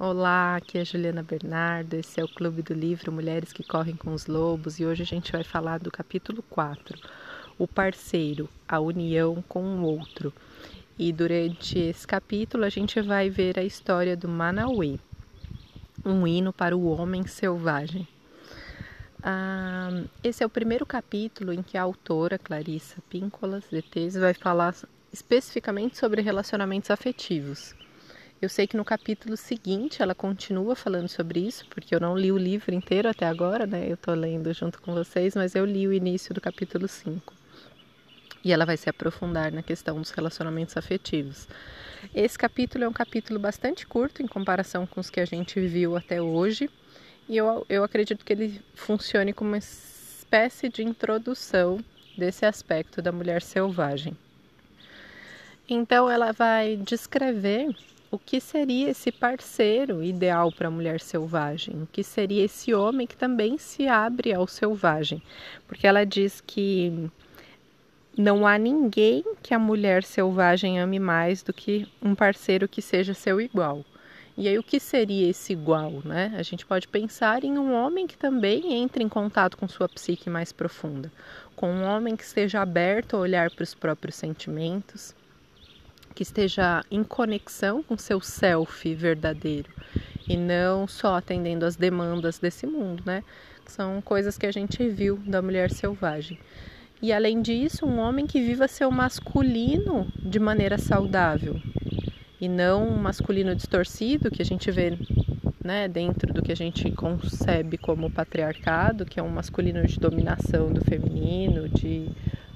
Olá, 0.00 0.54
aqui 0.54 0.78
é 0.78 0.84
Juliana 0.84 1.24
Bernardo, 1.24 1.94
esse 1.94 2.20
é 2.20 2.24
o 2.24 2.28
Clube 2.28 2.62
do 2.62 2.72
Livro 2.72 3.10
Mulheres 3.10 3.52
que 3.52 3.64
Correm 3.64 3.96
com 3.96 4.14
os 4.14 4.28
Lobos 4.28 4.78
e 4.78 4.86
hoje 4.86 5.02
a 5.02 5.06
gente 5.06 5.32
vai 5.32 5.42
falar 5.42 5.80
do 5.80 5.90
capítulo 5.90 6.40
4, 6.48 6.96
O 7.58 7.66
Parceiro, 7.66 8.48
a 8.68 8.78
União 8.78 9.42
com 9.48 9.60
o 9.60 9.82
Outro. 9.82 10.32
E 10.96 11.12
durante 11.12 11.80
esse 11.80 12.06
capítulo 12.06 12.64
a 12.64 12.68
gente 12.68 13.00
vai 13.00 13.28
ver 13.28 13.58
a 13.58 13.64
história 13.64 14.16
do 14.16 14.28
Manauê, 14.28 15.00
um 16.04 16.24
hino 16.28 16.52
para 16.52 16.76
o 16.76 16.86
homem 16.86 17.26
selvagem. 17.26 18.06
Ah, 19.20 20.04
esse 20.22 20.44
é 20.44 20.46
o 20.46 20.50
primeiro 20.50 20.86
capítulo 20.86 21.52
em 21.52 21.60
que 21.60 21.76
a 21.76 21.82
autora 21.82 22.38
Clarissa 22.38 23.02
Píncolas 23.10 23.64
de 23.68 23.82
Tese 23.82 24.20
vai 24.20 24.32
falar 24.32 24.76
especificamente 25.12 25.98
sobre 25.98 26.22
relacionamentos 26.22 26.88
afetivos. 26.88 27.74
Eu 28.40 28.48
sei 28.48 28.68
que 28.68 28.76
no 28.76 28.84
capítulo 28.84 29.36
seguinte 29.36 30.00
ela 30.00 30.14
continua 30.14 30.76
falando 30.76 31.08
sobre 31.08 31.40
isso, 31.40 31.66
porque 31.68 31.92
eu 31.92 31.98
não 31.98 32.16
li 32.16 32.30
o 32.30 32.38
livro 32.38 32.72
inteiro 32.72 33.08
até 33.08 33.26
agora, 33.26 33.66
né? 33.66 33.88
Eu 33.88 33.94
estou 33.94 34.14
lendo 34.14 34.52
junto 34.54 34.80
com 34.80 34.94
vocês, 34.94 35.34
mas 35.34 35.56
eu 35.56 35.64
li 35.64 35.88
o 35.88 35.92
início 35.92 36.32
do 36.32 36.40
capítulo 36.40 36.86
5. 36.86 37.34
E 38.44 38.52
ela 38.52 38.64
vai 38.64 38.76
se 38.76 38.88
aprofundar 38.88 39.50
na 39.50 39.60
questão 39.60 40.00
dos 40.00 40.12
relacionamentos 40.12 40.76
afetivos. 40.76 41.48
Esse 42.14 42.38
capítulo 42.38 42.84
é 42.84 42.88
um 42.88 42.92
capítulo 42.92 43.40
bastante 43.40 43.84
curto 43.84 44.22
em 44.22 44.28
comparação 44.28 44.86
com 44.86 45.00
os 45.00 45.10
que 45.10 45.18
a 45.18 45.24
gente 45.24 45.58
viu 45.58 45.96
até 45.96 46.22
hoje, 46.22 46.70
e 47.28 47.36
eu, 47.36 47.66
eu 47.68 47.82
acredito 47.82 48.24
que 48.24 48.32
ele 48.32 48.62
funcione 48.72 49.32
como 49.32 49.50
uma 49.50 49.58
espécie 49.58 50.68
de 50.68 50.84
introdução 50.84 51.84
desse 52.16 52.46
aspecto 52.46 53.02
da 53.02 53.10
mulher 53.10 53.42
selvagem. 53.42 54.16
Então, 55.68 56.08
ela 56.08 56.32
vai 56.32 56.76
descrever 56.76 57.74
o 58.10 58.18
que 58.18 58.40
seria 58.40 58.90
esse 58.90 59.12
parceiro 59.12 60.02
ideal 60.02 60.50
para 60.50 60.68
a 60.68 60.70
mulher 60.70 61.00
selvagem, 61.00 61.82
o 61.82 61.86
que 61.86 62.02
seria 62.02 62.44
esse 62.44 62.72
homem 62.72 63.06
que 63.06 63.16
também 63.16 63.58
se 63.58 63.86
abre 63.86 64.32
ao 64.32 64.46
selvagem, 64.46 65.22
porque 65.66 65.86
ela 65.86 66.04
diz 66.04 66.40
que 66.40 67.10
não 68.16 68.46
há 68.46 68.58
ninguém 68.58 69.22
que 69.42 69.52
a 69.52 69.58
mulher 69.58 70.02
selvagem 70.02 70.80
ame 70.80 70.98
mais 70.98 71.42
do 71.42 71.52
que 71.52 71.86
um 72.02 72.14
parceiro 72.14 72.66
que 72.66 72.82
seja 72.82 73.14
seu 73.14 73.40
igual. 73.40 73.84
E 74.36 74.46
aí 74.48 74.58
o 74.58 74.62
que 74.62 74.78
seria 74.78 75.28
esse 75.28 75.52
igual, 75.52 76.00
né? 76.04 76.32
A 76.36 76.42
gente 76.42 76.64
pode 76.64 76.86
pensar 76.86 77.42
em 77.42 77.58
um 77.58 77.74
homem 77.74 78.06
que 78.06 78.16
também 78.16 78.72
entre 78.74 79.02
em 79.02 79.08
contato 79.08 79.56
com 79.56 79.66
sua 79.66 79.88
psique 79.88 80.30
mais 80.30 80.52
profunda, 80.52 81.12
com 81.56 81.68
um 81.70 81.82
homem 81.82 82.16
que 82.16 82.22
esteja 82.22 82.60
aberto 82.62 83.16
a 83.16 83.18
olhar 83.18 83.50
para 83.50 83.64
os 83.64 83.74
próprios 83.74 84.14
sentimentos, 84.14 85.14
que 86.14 86.22
esteja 86.22 86.84
em 86.90 87.02
conexão 87.02 87.82
com 87.82 87.96
seu 87.96 88.20
self 88.20 88.94
verdadeiro 88.94 89.70
e 90.28 90.36
não 90.36 90.86
só 90.86 91.16
atendendo 91.16 91.64
às 91.64 91.76
demandas 91.76 92.38
desse 92.38 92.66
mundo, 92.66 93.02
né? 93.06 93.24
São 93.66 94.00
coisas 94.00 94.36
que 94.36 94.46
a 94.46 94.52
gente 94.52 94.88
viu 94.88 95.16
da 95.26 95.40
mulher 95.40 95.70
selvagem. 95.70 96.38
E 97.00 97.12
além 97.12 97.40
disso, 97.40 97.86
um 97.86 97.98
homem 97.98 98.26
que 98.26 98.40
viva 98.40 98.66
seu 98.66 98.90
masculino 98.90 100.10
de 100.16 100.38
maneira 100.38 100.76
saudável 100.76 101.60
e 102.40 102.48
não 102.48 102.88
um 102.88 102.96
masculino 102.96 103.54
distorcido 103.54 104.30
que 104.30 104.42
a 104.42 104.44
gente 104.44 104.70
vê 104.70 104.98
né, 105.62 105.86
dentro 105.86 106.32
do 106.32 106.42
que 106.42 106.52
a 106.52 106.56
gente 106.56 106.90
concebe 106.92 107.76
como 107.76 108.10
patriarcado, 108.10 109.04
que 109.04 109.20
é 109.20 109.22
um 109.22 109.28
masculino 109.28 109.86
de 109.86 109.98
dominação 109.98 110.72
do 110.72 110.82
feminino, 110.82 111.68
de 111.68 112.08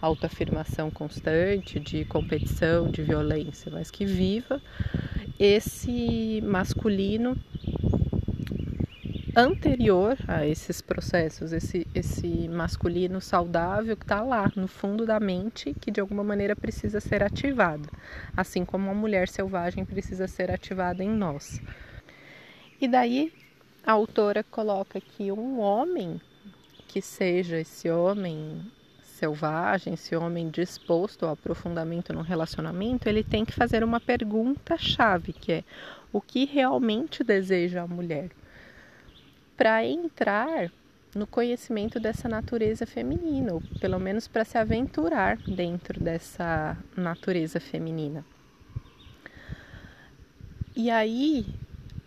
autoafirmação 0.02 0.90
constante, 0.90 1.78
de 1.78 2.04
competição, 2.04 2.90
de 2.90 3.02
violência, 3.02 3.70
mas 3.70 3.90
que 3.90 4.04
viva 4.04 4.60
esse 5.38 6.42
masculino 6.44 7.38
anterior 9.34 10.18
a 10.28 10.46
esses 10.46 10.82
processos, 10.82 11.52
esse, 11.52 11.86
esse 11.94 12.48
masculino 12.48 13.20
saudável 13.20 13.96
que 13.96 14.04
está 14.04 14.20
lá 14.20 14.50
no 14.54 14.68
fundo 14.68 15.06
da 15.06 15.18
mente, 15.18 15.72
que 15.80 15.90
de 15.90 16.00
alguma 16.00 16.22
maneira 16.22 16.54
precisa 16.54 17.00
ser 17.00 17.22
ativado, 17.22 17.88
assim 18.36 18.64
como 18.64 18.90
a 18.90 18.94
mulher 18.94 19.28
selvagem 19.28 19.84
precisa 19.84 20.26
ser 20.26 20.50
ativada 20.50 21.02
em 21.02 21.08
nós. 21.08 21.62
E 22.80 22.86
daí 22.86 23.32
a 23.86 23.92
autora 23.92 24.44
coloca 24.44 25.00
que 25.00 25.32
um 25.32 25.60
homem 25.60 26.20
que 26.88 27.00
seja 27.00 27.58
esse 27.58 27.88
homem 27.88 28.60
selvagem, 29.22 29.94
esse 29.94 30.16
homem 30.16 30.50
disposto 30.50 31.24
ao 31.24 31.32
aprofundamento 31.32 32.12
no 32.12 32.22
relacionamento, 32.22 33.08
ele 33.08 33.22
tem 33.22 33.44
que 33.44 33.52
fazer 33.52 33.84
uma 33.84 34.00
pergunta 34.00 34.76
chave, 34.76 35.32
que 35.32 35.52
é 35.52 35.64
o 36.12 36.20
que 36.20 36.44
realmente 36.44 37.22
deseja 37.22 37.82
a 37.82 37.86
mulher? 37.86 38.30
Para 39.56 39.84
entrar 39.84 40.72
no 41.14 41.24
conhecimento 41.24 42.00
dessa 42.00 42.28
natureza 42.28 42.84
feminina, 42.84 43.54
ou 43.54 43.62
pelo 43.78 44.00
menos 44.00 44.26
para 44.26 44.44
se 44.44 44.58
aventurar 44.58 45.36
dentro 45.36 46.02
dessa 46.02 46.76
natureza 46.96 47.60
feminina. 47.60 48.24
E 50.74 50.90
aí, 50.90 51.46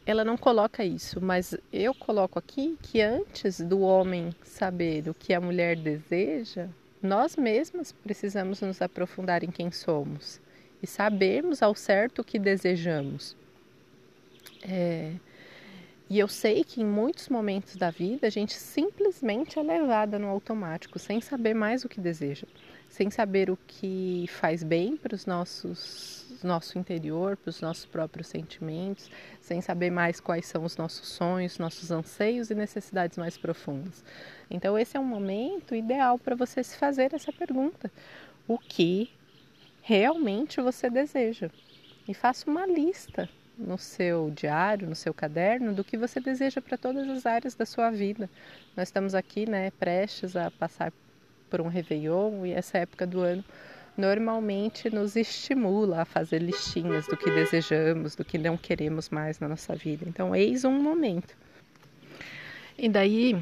ela 0.05 0.25
não 0.25 0.35
coloca 0.35 0.83
isso, 0.83 1.21
mas 1.21 1.55
eu 1.71 1.95
coloco 1.95 2.37
aqui 2.37 2.77
que 2.81 2.99
antes 2.99 3.61
do 3.61 3.79
homem 3.79 4.35
saber 4.43 5.07
o 5.07 5.13
que 5.13 5.33
a 5.33 5.39
mulher 5.39 5.77
deseja, 5.77 6.67
nós 7.01 7.35
mesmas 7.35 7.91
precisamos 7.91 8.61
nos 8.61 8.81
aprofundar 8.81 9.43
em 9.43 9.51
quem 9.51 9.71
somos 9.71 10.39
e 10.81 10.87
sabermos 10.87 11.61
ao 11.61 11.75
certo 11.75 12.19
o 12.19 12.23
que 12.23 12.39
desejamos. 12.39 13.35
É, 14.61 15.13
e 16.09 16.19
eu 16.19 16.27
sei 16.27 16.63
que 16.63 16.81
em 16.81 16.85
muitos 16.85 17.29
momentos 17.29 17.75
da 17.75 17.89
vida 17.89 18.27
a 18.27 18.29
gente 18.29 18.53
simplesmente 18.53 19.57
é 19.57 19.63
levada 19.63 20.19
no 20.19 20.27
automático, 20.27 20.99
sem 20.99 21.19
saber 21.19 21.53
mais 21.53 21.83
o 21.83 21.89
que 21.89 21.99
deseja, 21.99 22.47
sem 22.87 23.09
saber 23.09 23.49
o 23.49 23.57
que 23.67 24.25
faz 24.29 24.63
bem 24.63 24.95
para 24.95 25.15
os 25.15 25.25
nossos 25.25 26.24
nosso 26.43 26.77
interior, 26.77 27.37
para 27.37 27.49
os 27.49 27.61
nossos 27.61 27.85
próprios 27.85 28.27
sentimentos, 28.27 29.09
sem 29.41 29.61
saber 29.61 29.89
mais 29.89 30.19
quais 30.19 30.45
são 30.45 30.63
os 30.63 30.77
nossos 30.77 31.07
sonhos, 31.07 31.57
nossos 31.57 31.91
anseios 31.91 32.49
e 32.49 32.55
necessidades 32.55 33.17
mais 33.17 33.37
profundas. 33.37 34.03
Então 34.49 34.77
esse 34.77 34.97
é 34.97 34.99
um 34.99 35.05
momento 35.05 35.75
ideal 35.75 36.17
para 36.17 36.35
você 36.35 36.63
se 36.63 36.77
fazer 36.77 37.13
essa 37.13 37.31
pergunta: 37.31 37.91
o 38.47 38.57
que 38.57 39.11
realmente 39.81 40.61
você 40.61 40.89
deseja? 40.89 41.49
E 42.07 42.13
faça 42.13 42.49
uma 42.49 42.65
lista 42.65 43.29
no 43.57 43.77
seu 43.77 44.31
diário, 44.31 44.87
no 44.87 44.95
seu 44.95 45.13
caderno, 45.13 45.73
do 45.73 45.83
que 45.83 45.97
você 45.97 46.19
deseja 46.19 46.61
para 46.61 46.77
todas 46.77 47.07
as 47.09 47.25
áreas 47.25 47.55
da 47.55 47.65
sua 47.65 47.89
vida. 47.89 48.29
Nós 48.75 48.89
estamos 48.89 49.15
aqui, 49.15 49.49
né, 49.49 49.71
prestes 49.71 50.35
a 50.35 50.51
passar 50.51 50.91
por 51.49 51.61
um 51.61 51.67
Réveillon 51.67 52.45
e 52.45 52.51
essa 52.51 52.77
época 52.77 53.07
do 53.07 53.21
ano 53.21 53.43
normalmente 53.97 54.89
nos 54.89 55.15
estimula 55.15 56.01
a 56.01 56.05
fazer 56.05 56.41
listinhas 56.41 57.07
do 57.07 57.15
que 57.15 57.29
desejamos, 57.31 58.15
do 58.15 58.25
que 58.25 58.37
não 58.37 58.57
queremos 58.57 59.09
mais 59.09 59.39
na 59.39 59.47
nossa 59.47 59.75
vida. 59.75 60.05
Então, 60.07 60.35
eis 60.35 60.63
um 60.63 60.81
momento. 60.81 61.35
E 62.77 62.89
daí 62.89 63.41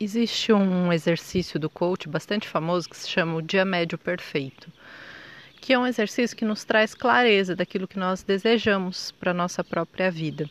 existe 0.00 0.52
um 0.52 0.92
exercício 0.92 1.60
do 1.60 1.68
coach 1.68 2.08
bastante 2.08 2.48
famoso 2.48 2.88
que 2.88 2.96
se 2.96 3.08
chama 3.08 3.36
o 3.36 3.42
dia 3.42 3.64
médio 3.64 3.98
perfeito 3.98 4.72
que 5.60 5.74
é 5.74 5.78
um 5.78 5.86
exercício 5.86 6.36
que 6.36 6.44
nos 6.44 6.64
traz 6.64 6.94
clareza 6.94 7.54
daquilo 7.54 7.86
que 7.86 7.98
nós 7.98 8.22
desejamos 8.22 9.12
para 9.12 9.34
nossa 9.34 9.62
própria 9.62 10.10
vida. 10.10 10.48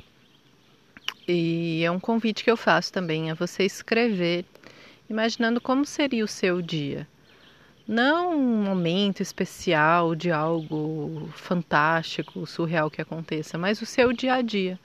E 1.28 1.82
é 1.84 1.92
um 1.92 2.00
convite 2.00 2.44
que 2.44 2.52
eu 2.52 2.58
faço 2.58 2.94
também 2.94 3.32
a 3.32 3.34
você 3.34 3.64
escrever, 3.64 4.46
imaginando 5.09 5.59
como 5.59 5.84
seria 5.84 6.24
o 6.24 6.28
seu 6.28 6.62
dia. 6.62 7.08
Não 7.92 8.38
um 8.38 8.64
momento 8.66 9.20
especial 9.24 10.14
de 10.14 10.30
algo 10.30 11.28
fantástico, 11.34 12.46
surreal 12.46 12.88
que 12.92 13.02
aconteça, 13.02 13.58
mas 13.58 13.82
o 13.82 13.86
seu 13.86 14.14
dia 14.14 14.36
a 14.36 14.44
dia. 14.44 14.80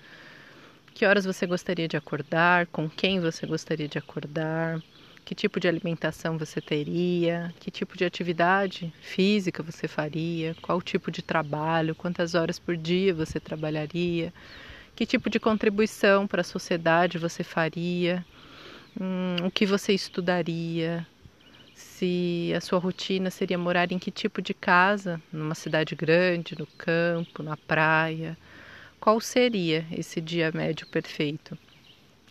Que 0.94 1.04
horas 1.04 1.26
você 1.26 1.46
gostaria 1.46 1.86
de 1.86 1.98
acordar? 1.98 2.66
Com 2.68 2.88
quem 2.88 3.20
você 3.20 3.46
gostaria 3.46 3.86
de 3.86 3.98
acordar? 3.98 4.80
que 5.22 5.34
tipo 5.34 5.58
de 5.60 5.68
alimentação 5.68 6.38
você 6.38 6.60
teria, 6.60 7.52
que 7.58 7.70
tipo 7.70 7.96
de 7.96 8.04
atividade 8.04 8.92
física 9.00 9.62
você 9.62 9.88
faria, 9.88 10.54
qual 10.60 10.82
tipo 10.82 11.10
de 11.10 11.22
trabalho, 11.22 11.94
quantas 11.94 12.34
horas 12.34 12.58
por 12.58 12.76
dia 12.76 13.14
você 13.14 13.40
trabalharia, 13.40 14.32
que 14.94 15.06
tipo 15.06 15.30
de 15.30 15.40
contribuição 15.40 16.26
para 16.26 16.42
a 16.42 16.44
sociedade 16.44 17.16
você 17.16 17.42
faria, 17.42 18.22
hum, 19.00 19.46
o 19.46 19.50
que 19.50 19.64
você 19.64 19.94
estudaria, 19.94 21.06
se 21.74 22.52
a 22.56 22.60
sua 22.60 22.78
rotina 22.78 23.30
seria 23.30 23.58
morar 23.58 23.90
em 23.92 23.98
que 23.98 24.10
tipo 24.10 24.40
de 24.40 24.54
casa, 24.54 25.20
numa 25.32 25.54
cidade 25.54 25.94
grande, 25.94 26.56
no 26.58 26.66
campo, 26.66 27.42
na 27.42 27.56
praia. 27.56 28.36
Qual 29.00 29.20
seria 29.20 29.84
esse 29.92 30.20
dia 30.20 30.50
médio 30.54 30.86
perfeito? 30.86 31.58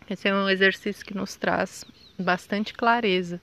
Esse 0.10 0.28
é 0.28 0.34
um 0.34 0.50
exercício 0.50 1.06
que 1.06 1.16
nos 1.16 1.36
traz 1.36 1.86
bastante 2.18 2.74
clareza 2.74 3.42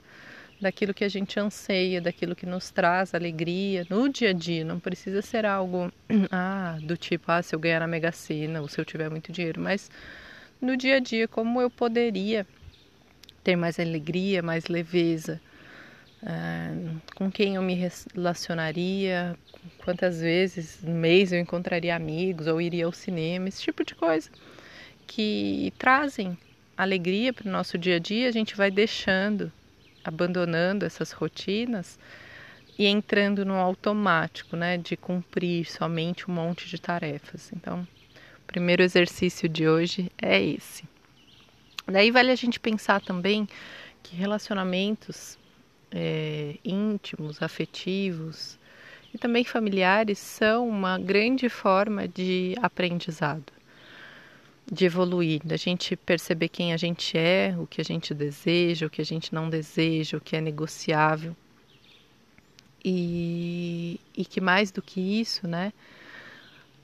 daquilo 0.60 0.92
que 0.92 1.04
a 1.04 1.08
gente 1.08 1.40
anseia, 1.40 2.00
daquilo 2.00 2.36
que 2.36 2.44
nos 2.44 2.70
traz 2.70 3.14
alegria 3.14 3.86
no 3.88 4.08
dia 4.08 4.30
a 4.30 4.32
dia. 4.32 4.64
Não 4.64 4.78
precisa 4.78 5.22
ser 5.22 5.46
algo 5.46 5.90
ah, 6.30 6.78
do 6.82 6.96
tipo, 6.96 7.30
ah, 7.30 7.42
se 7.42 7.54
eu 7.54 7.58
ganhar 7.58 7.80
na 7.80 7.86
Mega 7.86 8.12
Sena 8.12 8.60
ou 8.60 8.68
se 8.68 8.80
eu 8.80 8.84
tiver 8.84 9.10
muito 9.10 9.32
dinheiro, 9.32 9.60
mas 9.60 9.90
no 10.60 10.76
dia 10.76 10.96
a 10.96 11.00
dia, 11.00 11.26
como 11.26 11.60
eu 11.60 11.70
poderia 11.70 12.46
ter 13.42 13.56
mais 13.56 13.80
alegria, 13.80 14.42
mais 14.42 14.66
leveza, 14.66 15.40
ah, 16.24 16.74
com 17.14 17.30
quem 17.30 17.54
eu 17.56 17.62
me 17.62 17.74
relacionaria, 18.14 19.36
quantas 19.84 20.20
vezes 20.20 20.80
no 20.82 20.94
mês 20.94 21.32
eu 21.32 21.40
encontraria 21.40 21.96
amigos 21.96 22.46
ou 22.46 22.60
iria 22.60 22.86
ao 22.86 22.92
cinema, 22.92 23.48
esse 23.48 23.62
tipo 23.62 23.84
de 23.84 23.94
coisa 23.94 24.30
que 25.06 25.72
trazem 25.78 26.38
alegria 26.76 27.32
para 27.32 27.48
o 27.48 27.52
nosso 27.52 27.76
dia 27.76 27.96
a 27.96 27.98
dia, 27.98 28.28
a 28.28 28.32
gente 28.32 28.56
vai 28.56 28.70
deixando 28.70 29.52
abandonando 30.04 30.84
essas 30.84 31.12
rotinas 31.12 31.98
e 32.78 32.86
entrando 32.86 33.44
no 33.44 33.54
automático, 33.54 34.56
né, 34.56 34.78
de 34.78 34.96
cumprir 34.96 35.66
somente 35.66 36.30
um 36.30 36.34
monte 36.34 36.68
de 36.68 36.80
tarefas. 36.80 37.50
Então, 37.54 37.86
o 38.38 38.46
primeiro 38.46 38.82
exercício 38.82 39.48
de 39.48 39.68
hoje 39.68 40.10
é 40.16 40.40
esse. 40.40 40.84
Daí 41.86 42.10
vale 42.10 42.30
a 42.30 42.36
gente 42.36 42.58
pensar 42.58 43.00
também 43.00 43.48
que 44.02 44.16
relacionamentos 44.16 45.38
é, 45.90 46.56
íntimos, 46.64 47.42
afetivos 47.42 48.58
e 49.12 49.18
também 49.18 49.44
familiares 49.44 50.18
são 50.18 50.68
uma 50.68 50.98
grande 50.98 51.48
forma 51.48 52.06
de 52.06 52.54
aprendizado 52.62 53.52
de 54.70 54.84
evoluir, 54.84 55.40
da 55.44 55.56
gente 55.56 55.96
perceber 55.96 56.48
quem 56.48 56.72
a 56.72 56.76
gente 56.76 57.18
é, 57.18 57.54
o 57.58 57.66
que 57.66 57.80
a 57.80 57.84
gente 57.84 58.14
deseja, 58.14 58.86
o 58.86 58.90
que 58.90 59.00
a 59.00 59.04
gente 59.04 59.34
não 59.34 59.50
deseja, 59.50 60.16
o 60.16 60.20
que 60.20 60.36
é 60.36 60.40
negociável. 60.40 61.34
E, 62.84 63.98
e 64.16 64.24
que 64.24 64.40
mais 64.40 64.70
do 64.70 64.80
que 64.80 65.00
isso, 65.20 65.46
né? 65.48 65.72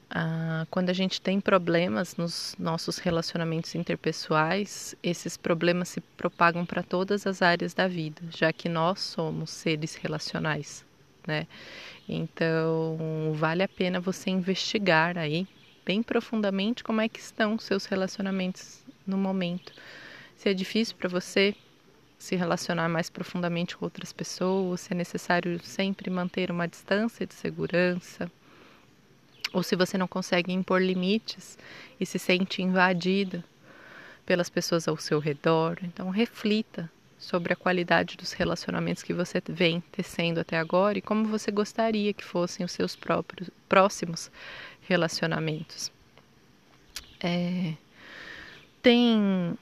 Ah, 0.08 0.66
quando 0.70 0.88
a 0.90 0.92
gente 0.92 1.20
tem 1.20 1.40
problemas 1.40 2.16
nos 2.16 2.54
nossos 2.58 2.98
relacionamentos 2.98 3.74
interpessoais, 3.74 4.94
esses 5.02 5.36
problemas 5.36 5.88
se 5.88 6.00
propagam 6.00 6.64
para 6.64 6.82
todas 6.82 7.26
as 7.26 7.42
áreas 7.42 7.74
da 7.74 7.88
vida, 7.88 8.22
já 8.30 8.52
que 8.52 8.68
nós 8.68 9.00
somos 9.00 9.50
seres 9.50 9.96
relacionais, 9.96 10.84
né? 11.26 11.46
Então, 12.08 13.32
vale 13.34 13.64
a 13.64 13.68
pena 13.68 13.98
você 13.98 14.30
investigar 14.30 15.18
aí 15.18 15.46
bem 15.84 16.02
profundamente 16.02 16.84
como 16.84 17.00
é 17.00 17.08
que 17.08 17.20
estão 17.20 17.58
seus 17.58 17.86
relacionamentos 17.86 18.84
no 19.04 19.16
momento. 19.18 19.72
Se 20.36 20.48
é 20.48 20.54
difícil 20.54 20.96
para 20.96 21.08
você 21.08 21.54
se 22.18 22.36
relacionar 22.36 22.88
mais 22.88 23.10
profundamente 23.10 23.76
com 23.76 23.84
outras 23.84 24.12
pessoas, 24.12 24.82
se 24.82 24.92
é 24.92 24.96
necessário 24.96 25.60
sempre 25.62 26.10
manter 26.10 26.50
uma 26.50 26.66
distância 26.68 27.26
de 27.26 27.34
segurança, 27.34 28.30
ou 29.56 29.62
se 29.62 29.74
você 29.74 29.96
não 29.96 30.06
consegue 30.06 30.52
impor 30.52 30.82
limites 30.82 31.58
e 31.98 32.04
se 32.04 32.18
sente 32.18 32.60
invadida 32.60 33.42
pelas 34.26 34.50
pessoas 34.50 34.86
ao 34.86 34.98
seu 34.98 35.18
redor, 35.18 35.78
então 35.82 36.10
reflita 36.10 36.90
sobre 37.18 37.54
a 37.54 37.56
qualidade 37.56 38.18
dos 38.18 38.34
relacionamentos 38.34 39.02
que 39.02 39.14
você 39.14 39.42
vem 39.48 39.82
tecendo 39.90 40.40
até 40.40 40.58
agora 40.58 40.98
e 40.98 41.00
como 41.00 41.24
você 41.24 41.50
gostaria 41.50 42.12
que 42.12 42.22
fossem 42.22 42.66
os 42.66 42.72
seus 42.72 42.94
próprios 42.94 43.48
próximos 43.66 44.30
relacionamentos. 44.82 45.90
É, 47.18 47.72
tem 48.82 49.56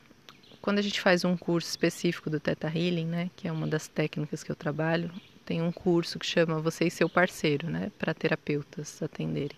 quando 0.61 0.81
a 0.81 0.83
gente 0.83 1.01
faz 1.01 1.25
um 1.25 1.37
curso 1.37 1.69
específico 1.69 2.29
do 2.29 2.41
Theta 2.41 2.67
Healing, 2.67 3.07
né, 3.07 3.31
que 3.37 3.47
é 3.47 3.53
uma 3.53 3.69
das 3.69 3.87
técnicas 3.87 4.43
que 4.43 4.51
eu 4.51 4.57
trabalho, 4.57 5.13
tem 5.45 5.63
um 5.63 5.73
curso 5.73 6.19
que 6.19 6.27
chama 6.27 6.61
Você 6.61 6.87
e 6.87 6.91
seu 6.91 7.09
parceiro, 7.09 7.69
né, 7.69 7.91
para 7.99 8.15
terapeutas 8.15 9.03
atenderem. 9.03 9.57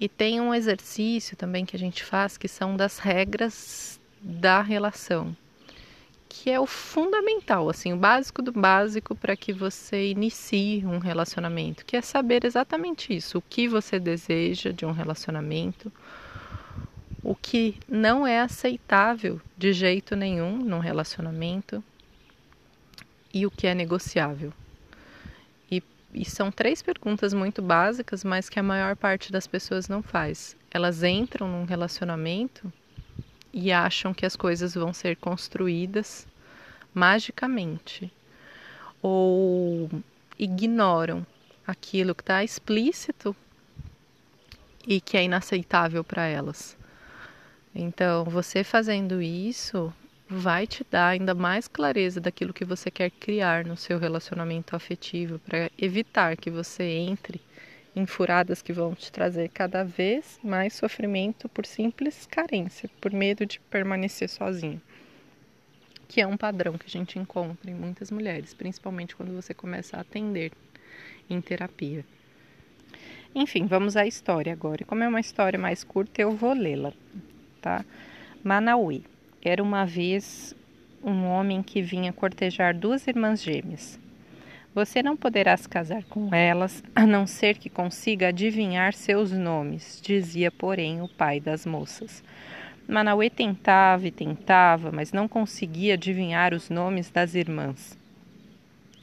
E 0.00 0.08
tem 0.08 0.40
um 0.40 0.54
exercício 0.54 1.36
também 1.36 1.64
que 1.64 1.76
a 1.76 1.78
gente 1.78 2.02
faz 2.02 2.38
que 2.38 2.48
são 2.48 2.76
das 2.76 2.98
regras 2.98 4.00
da 4.20 4.62
relação, 4.62 5.36
que 6.28 6.50
é 6.50 6.58
o 6.58 6.66
fundamental, 6.66 7.68
assim, 7.68 7.92
o 7.92 7.96
básico 7.96 8.40
do 8.40 8.52
básico 8.52 9.14
para 9.14 9.36
que 9.36 9.52
você 9.52 10.10
inicie 10.10 10.86
um 10.86 10.98
relacionamento, 10.98 11.84
que 11.84 11.96
é 11.96 12.00
saber 12.00 12.44
exatamente 12.44 13.14
isso, 13.14 13.38
o 13.38 13.42
que 13.42 13.68
você 13.68 13.98
deseja 13.98 14.72
de 14.72 14.86
um 14.86 14.92
relacionamento, 14.92 15.92
o 17.22 17.34
que 17.34 17.76
não 17.88 18.26
é 18.26 18.40
aceitável 18.40 19.40
de 19.56 19.72
jeito 19.72 20.16
nenhum 20.16 20.56
num 20.56 20.78
relacionamento 20.78 21.82
e 23.34 23.44
o 23.44 23.50
que 23.50 23.66
é 23.66 23.74
negociável. 23.74 24.52
E, 26.12 26.24
são 26.24 26.50
três 26.50 26.82
perguntas 26.82 27.32
muito 27.32 27.62
básicas, 27.62 28.24
mas 28.24 28.48
que 28.48 28.58
a 28.58 28.62
maior 28.62 28.96
parte 28.96 29.30
das 29.30 29.46
pessoas 29.46 29.88
não 29.88 30.02
faz. 30.02 30.56
Elas 30.70 31.02
entram 31.02 31.48
num 31.48 31.64
relacionamento 31.64 32.72
e 33.52 33.72
acham 33.72 34.12
que 34.12 34.26
as 34.26 34.36
coisas 34.36 34.74
vão 34.74 34.92
ser 34.92 35.16
construídas 35.16 36.26
magicamente 36.92 38.12
ou 39.02 39.88
ignoram 40.38 41.24
aquilo 41.66 42.14
que 42.14 42.22
está 42.22 42.42
explícito 42.42 43.34
e 44.86 45.00
que 45.00 45.16
é 45.16 45.24
inaceitável 45.24 46.02
para 46.02 46.26
elas. 46.26 46.76
Então, 47.74 48.24
você 48.24 48.64
fazendo 48.64 49.22
isso 49.22 49.92
vai 50.30 50.64
te 50.64 50.86
dar 50.88 51.08
ainda 51.08 51.34
mais 51.34 51.66
clareza 51.66 52.20
daquilo 52.20 52.54
que 52.54 52.64
você 52.64 52.88
quer 52.88 53.10
criar 53.10 53.64
no 53.64 53.76
seu 53.76 53.98
relacionamento 53.98 54.76
afetivo 54.76 55.40
para 55.40 55.68
evitar 55.76 56.36
que 56.36 56.48
você 56.48 56.84
entre 56.84 57.40
em 57.96 58.06
furadas 58.06 58.62
que 58.62 58.72
vão 58.72 58.94
te 58.94 59.10
trazer 59.10 59.48
cada 59.48 59.82
vez 59.82 60.38
mais 60.44 60.74
sofrimento 60.74 61.48
por 61.48 61.66
simples 61.66 62.28
carência, 62.30 62.88
por 63.00 63.12
medo 63.12 63.44
de 63.44 63.58
permanecer 63.58 64.28
sozinho. 64.28 64.80
Que 66.06 66.20
é 66.20 66.26
um 66.28 66.36
padrão 66.36 66.78
que 66.78 66.86
a 66.86 66.90
gente 66.90 67.18
encontra 67.18 67.68
em 67.68 67.74
muitas 67.74 68.12
mulheres, 68.12 68.54
principalmente 68.54 69.16
quando 69.16 69.34
você 69.34 69.52
começa 69.52 69.96
a 69.96 70.02
atender 70.02 70.52
em 71.28 71.40
terapia. 71.40 72.04
Enfim, 73.34 73.66
vamos 73.66 73.96
à 73.96 74.06
história 74.06 74.52
agora. 74.52 74.82
E 74.82 74.84
como 74.84 75.02
é 75.02 75.08
uma 75.08 75.20
história 75.20 75.58
mais 75.58 75.82
curta, 75.82 76.22
eu 76.22 76.30
vou 76.30 76.52
lê-la, 76.52 76.92
tá? 77.60 77.84
Manauí. 78.44 79.09
Era 79.42 79.62
uma 79.62 79.86
vez 79.86 80.54
um 81.02 81.24
homem 81.24 81.62
que 81.62 81.80
vinha 81.80 82.12
cortejar 82.12 82.76
duas 82.76 83.06
irmãs 83.06 83.42
gêmeas. 83.42 83.98
Você 84.74 85.02
não 85.02 85.16
poderá 85.16 85.56
se 85.56 85.66
casar 85.66 86.04
com 86.04 86.32
elas, 86.34 86.84
a 86.94 87.06
não 87.06 87.26
ser 87.26 87.56
que 87.56 87.70
consiga 87.70 88.28
adivinhar 88.28 88.92
seus 88.92 89.32
nomes, 89.32 89.98
dizia, 90.04 90.50
porém, 90.50 91.00
o 91.00 91.08
pai 91.08 91.40
das 91.40 91.64
moças. 91.64 92.22
Manauê 92.86 93.30
tentava 93.30 94.06
e 94.06 94.10
tentava, 94.10 94.92
mas 94.92 95.10
não 95.10 95.26
conseguia 95.26 95.94
adivinhar 95.94 96.52
os 96.52 96.68
nomes 96.68 97.10
das 97.10 97.34
irmãs. 97.34 97.98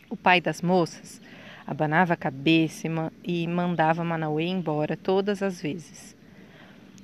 O 0.08 0.15
pai 0.15 0.39
das 0.39 0.62
moças 0.62 1.20
abanava 1.65 2.13
a 2.13 2.17
cabeça 2.17 2.88
e 3.24 3.48
mandava 3.48 4.03
Manauê 4.03 4.46
embora 4.46 4.96
todas 4.96 5.41
as 5.41 5.60
vezes. 5.60 6.15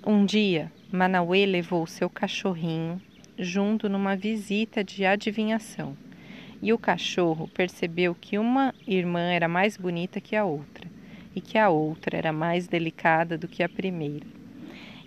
Um 0.05 0.23
dia, 0.23 0.71
Manauê 0.91 1.47
levou 1.47 1.87
seu 1.87 2.09
cachorrinho 2.09 3.01
junto 3.37 3.89
numa 3.89 4.15
visita 4.15 4.83
de 4.83 5.05
adivinhação 5.05 5.95
e 6.63 6.71
o 6.71 6.77
cachorro 6.77 7.49
percebeu 7.49 8.15
que 8.15 8.37
uma 8.37 8.73
irmã 8.87 9.31
era 9.31 9.49
mais 9.49 9.75
bonita 9.75 10.21
que 10.21 10.33
a 10.33 10.45
outra 10.45 10.89
e 11.35 11.41
que 11.41 11.57
a 11.57 11.69
outra 11.69 12.17
era 12.17 12.31
mais 12.31 12.67
delicada 12.67 13.37
do 13.37 13.49
que 13.49 13.61
a 13.61 13.67
primeira. 13.67 14.25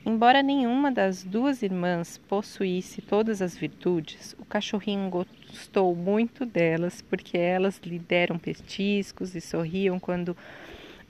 Embora 0.05 0.43
nenhuma 0.43 0.93
das 0.93 1.25
duas 1.25 1.63
irmãs 1.63 2.19
possuísse 2.29 3.01
todas 3.01 3.41
as 3.41 3.57
virtudes, 3.57 4.37
o 4.39 4.45
cachorrinho 4.45 5.09
gostou 5.09 5.97
muito 5.97 6.45
delas 6.45 7.01
porque 7.01 7.39
elas 7.39 7.81
lhe 7.85 7.99
deram 7.99 8.39
petiscos 8.39 9.35
e 9.35 9.41
sorriam 9.41 9.99
quando 9.99 10.37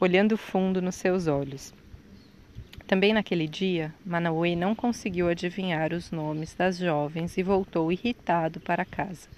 olhando 0.01 0.37
fundo 0.37 0.81
nos 0.81 0.95
seus 0.95 1.27
olhos. 1.27 1.75
Também 2.87 3.13
naquele 3.13 3.49
dia, 3.49 3.93
Manauê 4.05 4.55
não 4.55 4.73
conseguiu 4.73 5.29
adivinhar 5.29 5.93
os 5.93 6.13
nomes 6.13 6.55
das 6.55 6.79
jovens 6.79 7.37
e 7.37 7.43
voltou 7.43 7.91
irritado 7.91 8.61
para 8.61 8.85
casa. 8.85 9.29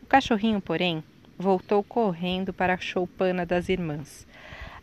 O 0.00 0.06
cachorrinho, 0.06 0.60
porém, 0.60 1.02
voltou 1.36 1.82
correndo 1.82 2.52
para 2.52 2.74
a 2.74 2.78
choupana 2.78 3.44
das 3.44 3.68
irmãs. 3.68 4.24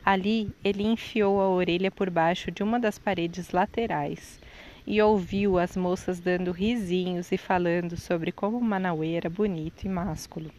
Ali 0.04 0.52
ele 0.62 0.84
enfiou 0.84 1.40
a 1.40 1.48
orelha 1.48 1.90
por 1.90 2.10
baixo 2.10 2.52
de 2.52 2.62
uma 2.62 2.80
das 2.80 3.00
paredes 3.00 3.52
laterais 3.52 4.42
e 4.86 5.02
ouviu 5.02 5.58
as 5.58 5.78
moças 5.78 6.20
dando 6.20 6.52
risinhos 6.52 7.32
e 7.32 7.38
falando 7.38 7.96
sobre 7.96 8.32
como 8.32 8.60
Manauê 8.60 9.14
era 9.14 9.30
bonito 9.30 9.86
e 9.86 9.90
másculo. 9.90 10.52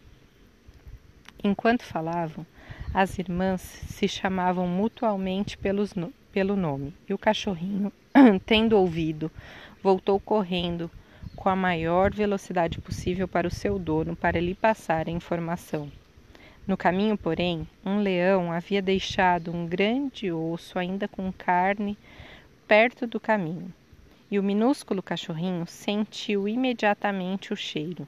Enquanto 1.43 1.83
falavam, 1.83 2.45
as 2.93 3.19
irmãs 3.19 3.61
se 3.61 4.07
chamavam 4.07 4.65
mutualmente 4.65 5.57
pelos, 5.57 5.93
pelo 6.33 6.55
nome, 6.55 6.93
e 7.07 7.13
o 7.13 7.17
cachorrinho, 7.17 7.93
tendo 8.43 8.75
ouvido, 8.75 9.31
voltou 9.83 10.19
correndo 10.19 10.89
com 11.35 11.47
a 11.47 11.55
maior 11.55 12.11
velocidade 12.11 12.81
possível 12.81 13.27
para 13.27 13.47
o 13.47 13.51
seu 13.51 13.77
dono 13.77 14.15
para 14.15 14.39
lhe 14.39 14.55
passar 14.55 15.07
a 15.07 15.11
informação. 15.11 15.91
No 16.65 16.75
caminho, 16.75 17.15
porém, 17.15 17.67
um 17.85 17.99
leão 17.99 18.51
havia 18.51 18.81
deixado 18.81 19.51
um 19.51 19.67
grande 19.67 20.31
osso 20.31 20.79
ainda 20.79 21.07
com 21.07 21.31
carne 21.31 21.97
perto 22.67 23.05
do 23.05 23.19
caminho, 23.19 23.71
e 24.31 24.39
o 24.39 24.43
minúsculo 24.43 25.03
cachorrinho 25.03 25.67
sentiu 25.67 26.47
imediatamente 26.47 27.53
o 27.53 27.55
cheiro. 27.55 28.07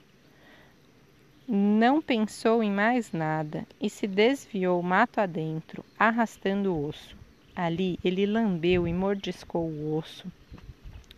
Não 1.47 2.01
pensou 2.01 2.63
em 2.63 2.71
mais 2.71 3.11
nada 3.11 3.67
e 3.79 3.87
se 3.87 4.07
desviou 4.07 4.81
mato 4.81 5.19
adentro, 5.19 5.85
arrastando 5.99 6.73
o 6.73 6.87
osso. 6.87 7.24
Ali 7.55 7.97
ele 8.03 8.25
lambeu 8.25 8.85
e 8.85 8.93
mordiscou 8.93 9.65
o 9.65 9.97
osso 9.97 10.25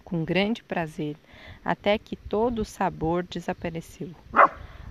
com 0.03 0.23
grande 0.23 0.63
prazer, 0.63 1.17
até 1.65 1.97
que 1.97 2.15
todo 2.15 2.59
o 2.59 2.65
sabor 2.65 3.23
desapareceu. 3.23 4.11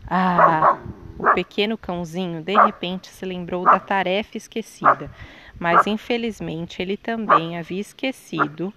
Ah! 0.07 0.79
O 1.19 1.33
pequeno 1.33 1.79
cãozinho 1.79 2.43
de 2.43 2.55
repente 2.55 3.09
se 3.09 3.25
lembrou 3.25 3.65
da 3.65 3.81
tarefa 3.81 4.37
esquecida, 4.37 5.11
mas 5.59 5.87
infelizmente 5.87 6.83
ele 6.83 6.99
também 6.99 7.57
havia 7.57 7.81
esquecido 7.81 8.75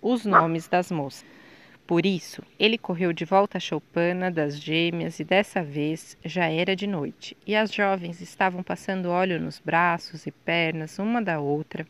os 0.00 0.24
nomes 0.24 0.66
das 0.66 0.90
moças. 0.90 1.26
Por 1.86 2.06
isso, 2.06 2.42
ele 2.58 2.78
correu 2.78 3.12
de 3.12 3.24
volta 3.24 3.58
à 3.58 3.60
choupana 3.60 4.30
das 4.30 4.58
gêmeas 4.58 5.20
e 5.20 5.24
dessa 5.24 5.62
vez 5.62 6.16
já 6.24 6.46
era 6.46 6.74
de 6.74 6.86
noite, 6.86 7.36
e 7.46 7.54
as 7.54 7.72
jovens 7.72 8.20
estavam 8.20 8.62
passando 8.62 9.10
óleo 9.10 9.38
nos 9.38 9.60
braços 9.60 10.26
e 10.26 10.30
pernas 10.30 10.98
uma 10.98 11.20
da 11.20 11.38
outra 11.38 11.86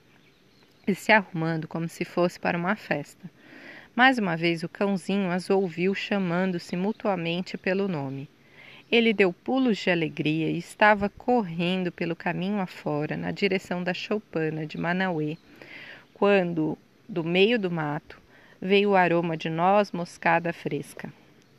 e 0.86 0.94
se 0.94 1.12
arrumando 1.12 1.66
como 1.66 1.88
se 1.88 2.04
fosse 2.04 2.38
para 2.38 2.56
uma 2.56 2.76
festa. 2.76 3.30
Mais 3.94 4.18
uma 4.18 4.36
vez 4.36 4.62
o 4.62 4.68
cãozinho 4.68 5.30
as 5.30 5.48
ouviu 5.50 5.94
chamando-se 5.94 6.76
mutuamente 6.76 7.56
pelo 7.56 7.88
nome. 7.88 8.28
Ele 8.92 9.12
deu 9.12 9.32
pulos 9.32 9.78
de 9.78 9.90
alegria 9.90 10.48
e 10.50 10.58
estava 10.58 11.08
correndo 11.08 11.90
pelo 11.90 12.14
caminho 12.14 12.60
afora, 12.60 13.16
na 13.16 13.30
direção 13.30 13.82
da 13.82 13.92
choupana 13.92 14.64
de 14.64 14.78
Manauê, 14.78 15.36
quando, 16.14 16.78
do 17.08 17.24
meio 17.24 17.58
do 17.58 17.70
mato, 17.70 18.20
veio 18.60 18.90
o 18.90 18.96
aroma 18.96 19.36
de 19.36 19.48
noz 19.48 19.90
moscada 19.90 20.52
fresca. 20.52 21.12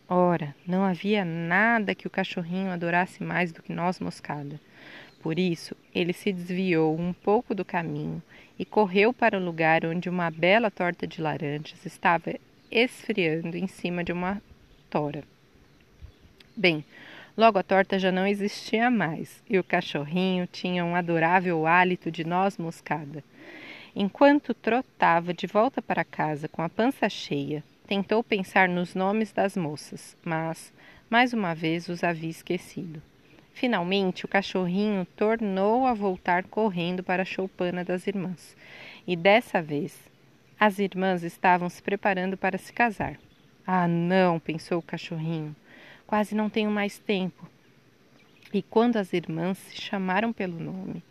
Ora, 0.08 0.56
não 0.66 0.84
havia 0.84 1.26
nada 1.26 1.94
que 1.94 2.08
o 2.08 2.10
cachorrinho 2.10 2.72
adorasse 2.72 3.22
mais 3.22 3.52
do 3.52 3.62
que 3.62 3.74
noz 3.74 4.00
moscada. 4.00 4.60
Por 5.28 5.38
isso, 5.38 5.76
ele 5.94 6.14
se 6.14 6.32
desviou 6.32 6.98
um 6.98 7.12
pouco 7.12 7.54
do 7.54 7.66
caminho 7.66 8.24
e 8.58 8.64
correu 8.64 9.12
para 9.12 9.38
o 9.38 9.44
lugar 9.44 9.86
onde 9.86 10.08
uma 10.08 10.32
bela 10.32 10.72
torta 10.72 11.06
de 11.06 11.22
laranjas 11.22 11.86
estava 11.86 12.36
esfriando 12.72 13.58
em 13.58 13.68
cima 13.68 14.06
de 14.06 14.14
uma 14.14 14.42
tora. 14.90 15.26
Bem, 16.56 16.82
logo 17.36 17.60
a 17.60 17.64
torta 17.64 18.00
já 18.00 18.10
não 18.10 18.26
existia 18.26 18.90
mais 18.90 19.44
e 19.50 19.60
o 19.60 19.66
cachorrinho 19.66 20.48
tinha 20.48 20.86
um 20.86 20.96
adorável 20.96 21.68
hálito 21.68 22.10
de 22.10 22.24
noz 22.24 22.58
moscada. 22.58 23.22
Enquanto 23.94 24.54
trotava 24.54 25.34
de 25.34 25.46
volta 25.46 25.82
para 25.82 26.06
casa 26.06 26.48
com 26.48 26.62
a 26.62 26.70
pança 26.70 27.10
cheia, 27.10 27.62
tentou 27.86 28.24
pensar 28.24 28.70
nos 28.70 28.96
nomes 28.96 29.34
das 29.34 29.58
moças, 29.58 30.16
mas 30.24 30.72
mais 31.10 31.34
uma 31.34 31.54
vez 31.54 31.90
os 31.90 32.02
havia 32.02 32.30
esquecido. 32.30 33.02
Finalmente, 33.60 34.24
o 34.24 34.28
cachorrinho 34.28 35.04
tornou 35.16 35.88
a 35.88 35.94
voltar 35.96 36.44
correndo 36.44 37.02
para 37.02 37.24
a 37.24 37.26
choupana 37.26 37.84
das 37.84 38.06
irmãs. 38.06 38.56
E 39.08 39.16
dessa 39.16 39.64
vez, 39.64 40.00
as 40.60 40.78
irmãs 40.78 41.24
estavam 41.24 41.68
se 41.68 41.82
preparando 41.82 42.38
para 42.38 42.60
se 42.60 42.72
casar. 42.72 43.18
Ah, 43.66 43.88
não, 43.88 44.40
pensou 44.40 44.78
o 44.78 44.84
cachorrinho, 44.84 45.56
quase 46.06 46.36
não 46.36 46.52
tenho 46.52 46.70
mais 46.70 47.00
tempo. 47.00 47.50
E 48.54 48.62
quando 48.62 48.98
as 48.98 49.12
irmãs 49.12 49.58
se 49.58 49.82
chamaram 49.82 50.32
pelo 50.32 50.60
nome, 50.60 51.04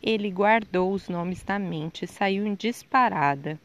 ele 0.00 0.30
guardou 0.30 0.92
os 0.92 1.08
nomes 1.08 1.44
na 1.44 1.58
mente 1.58 2.04
e 2.04 2.08
saiu 2.08 2.46
em 2.46 2.54
disparada, 2.54 3.58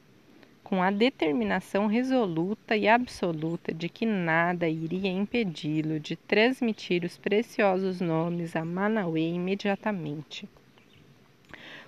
com 0.70 0.84
a 0.84 0.92
determinação 0.92 1.88
resoluta 1.88 2.78
e 2.78 2.88
absoluta 2.88 3.74
de 3.74 3.90
que 3.90 4.06
nada 4.06 4.70
iria 4.70 5.10
impedi-lo 5.10 6.00
de 6.00 6.16
transmitir 6.16 7.04
os 7.04 7.18
preciosos 7.18 8.00
nomes 8.00 8.56
a 8.56 8.64
Manauê 8.64 9.30
imediatamente. 9.30 10.48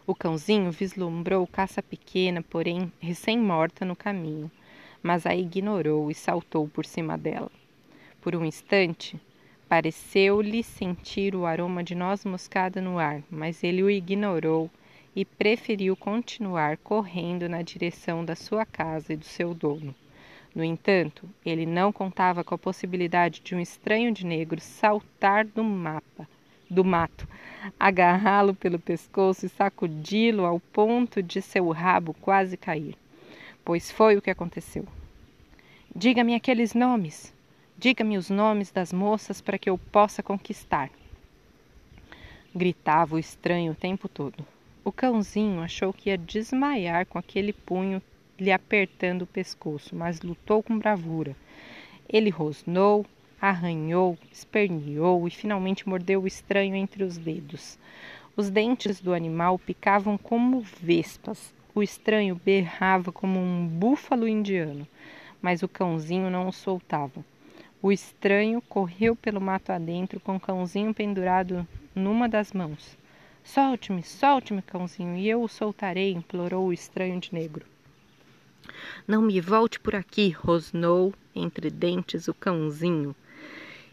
O 0.08 0.16
cãozinho 0.16 0.72
vislumbrou 0.72 1.46
caça 1.46 1.84
pequena, 1.84 2.42
porém 2.42 2.92
recém-morta 3.00 3.86
no 3.86 3.96
caminho, 3.96 4.50
mas 5.04 5.28
a 5.28 5.36
ignorou 5.36 6.10
e 6.10 6.16
saltou 6.16 6.68
por 6.68 6.84
cima 6.84 7.16
dela. 7.16 7.52
Por 8.20 8.36
um 8.36 8.44
instante, 8.44 9.16
Pareceu-lhe 9.72 10.64
sentir 10.64 11.34
o 11.34 11.46
aroma 11.46 11.82
de 11.82 11.96
noz 11.96 12.26
moscada 12.26 12.82
no 12.82 13.00
ar, 13.00 13.24
mas 13.32 13.64
ele 13.64 13.82
o 13.82 13.90
ignorou 13.90 14.70
e 15.16 15.26
preferiu 15.26 15.96
continuar 15.96 16.78
correndo 16.78 17.50
na 17.50 17.62
direção 17.62 18.24
da 18.24 18.36
sua 18.36 18.66
casa 18.66 19.14
e 19.14 19.18
do 19.18 19.26
seu 19.26 19.54
dono. 19.54 19.94
No 20.54 20.64
entanto, 20.64 21.28
ele 21.46 21.66
não 21.66 21.92
contava 21.92 22.44
com 22.44 22.54
a 22.54 22.58
possibilidade 22.58 23.42
de 23.42 23.56
um 23.56 23.60
estranho 23.60 24.12
de 24.12 24.26
negro 24.26 24.60
saltar 24.60 25.46
do 25.46 25.64
mapa, 25.64 26.28
do 26.70 26.84
mato, 26.84 27.28
agarrá-lo 27.80 28.54
pelo 28.54 28.80
pescoço 28.80 29.46
e 29.46 29.50
sacudi-lo 29.50 30.46
ao 30.46 30.60
ponto 30.60 31.22
de 31.22 31.42
seu 31.42 31.70
rabo 31.70 32.14
quase 32.22 32.58
cair. 32.58 32.96
Pois 33.64 33.92
foi 33.92 34.18
o 34.18 34.22
que 34.22 34.30
aconteceu. 34.30 34.86
Diga-me 35.96 36.36
aqueles 36.36 36.74
nomes, 36.74 37.34
Diga-me 37.82 38.16
os 38.16 38.30
nomes 38.30 38.70
das 38.70 38.94
moças 38.94 39.42
para 39.42 39.58
que 39.58 39.68
eu 39.68 39.76
possa 39.76 40.22
conquistar. 40.22 40.92
Gritava 42.54 43.16
o 43.16 43.20
estranho 43.20 43.72
o 43.72 43.76
tempo 43.76 44.08
todo. 44.08 44.46
O 44.84 44.92
cãozinho 44.92 45.62
achou 45.62 45.94
que 45.94 46.10
ia 46.10 46.18
desmaiar 46.18 47.06
com 47.06 47.20
aquele 47.20 47.54
punho 47.54 48.02
lhe 48.40 48.52
apertando 48.52 49.22
o 49.22 49.28
pescoço, 49.28 49.96
mas 49.96 50.22
lutou 50.22 50.64
com 50.64 50.80
bravura. 50.80 51.36
Ele 52.10 52.32
rosnou, 52.32 53.06
arranhou, 53.40 54.18
esperneou 54.32 55.28
e 55.28 55.32
finalmente 55.32 55.88
mordeu 55.88 56.24
o 56.24 56.28
estranho 56.28 56.76
entre 56.76 57.04
os 57.04 57.16
dedos. 57.16 57.78
Os 58.36 58.50
dentes 58.50 59.00
do 59.00 59.14
animal 59.14 59.60
picavam 59.60 60.18
como 60.18 60.62
vespas. 60.62 61.54
O 61.76 61.84
estranho 61.84 62.42
berrava 62.44 63.12
como 63.12 63.40
um 63.40 63.68
búfalo 63.68 64.28
indiano, 64.28 64.88
mas 65.40 65.62
o 65.62 65.68
cãozinho 65.68 66.28
não 66.32 66.48
o 66.48 66.52
soltava. 66.52 67.24
O 67.84 67.92
estranho 67.92 68.60
correu 68.64 69.16
pelo 69.16 69.40
mato 69.40 69.72
adentro 69.72 70.20
com 70.20 70.38
o 70.38 70.40
cãozinho 70.40 70.92
pendurado 70.92 71.68
numa 71.94 72.28
das 72.28 72.52
mãos. 72.52 73.00
Solte-me, 73.44 74.04
solte-me, 74.04 74.62
cãozinho, 74.62 75.18
e 75.18 75.28
eu 75.28 75.42
o 75.42 75.48
soltarei, 75.48 76.12
implorou 76.12 76.68
o 76.68 76.74
estranho 76.74 77.20
de 77.20 77.34
negro. 77.34 77.66
Não 79.08 79.22
me 79.22 79.42
volte 79.42 79.80
por 79.80 79.96
aqui, 79.96 80.30
rosnou 80.30 81.14
entre 81.36 81.70
dentes 81.70 82.28
o 82.28 82.34
cãozinho, 82.34 83.16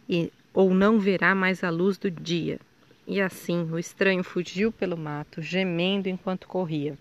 e, 0.09 0.31
ou 0.52 0.75
não 0.75 0.99
verá 0.99 1.35
mais 1.35 1.64
a 1.64 1.71
luz 1.71 1.99
do 1.99 2.11
dia. 2.11 2.61
E 3.07 3.21
assim 3.21 3.71
o 3.73 3.78
estranho 3.78 4.23
fugiu 4.23 4.71
pelo 4.71 4.97
mato, 4.97 5.40
gemendo 5.40 6.09
enquanto 6.09 6.47
corria. 6.47 6.99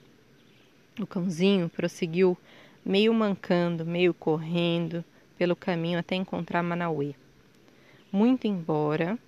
O 1.00 1.06
cãozinho 1.06 1.70
prosseguiu, 1.70 2.38
meio 2.84 3.14
mancando, 3.14 3.86
meio 3.86 4.14
correndo, 4.14 5.04
pelo 5.38 5.56
caminho 5.56 6.00
até 6.00 6.16
encontrar 6.16 6.64
Manauê. 6.64 7.14
Muito 8.12 8.48
embora 8.48 9.20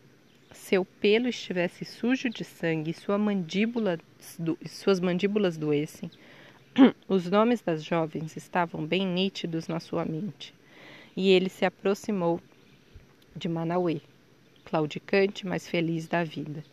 seu 0.51 0.83
pelo 0.83 1.27
estivesse 1.27 1.85
sujo 1.85 2.29
de 2.29 2.43
sangue 2.43 2.91
e 2.91 2.93
sua 2.93 3.17
mandíbula, 3.17 3.99
suas 4.65 4.99
mandíbulas 4.99 5.57
doessem, 5.57 6.09
os 7.07 7.29
nomes 7.29 7.61
das 7.61 7.83
jovens 7.83 8.35
estavam 8.35 8.85
bem 8.85 9.05
nítidos 9.05 9.67
na 9.67 9.79
sua 9.79 10.05
mente. 10.05 10.53
E 11.15 11.29
ele 11.29 11.49
se 11.49 11.65
aproximou 11.65 12.39
de 13.35 13.49
Manauê, 13.49 14.01
claudicante, 14.65 15.45
mas 15.45 15.67
feliz 15.67 16.07
da 16.07 16.23
vida. 16.23 16.63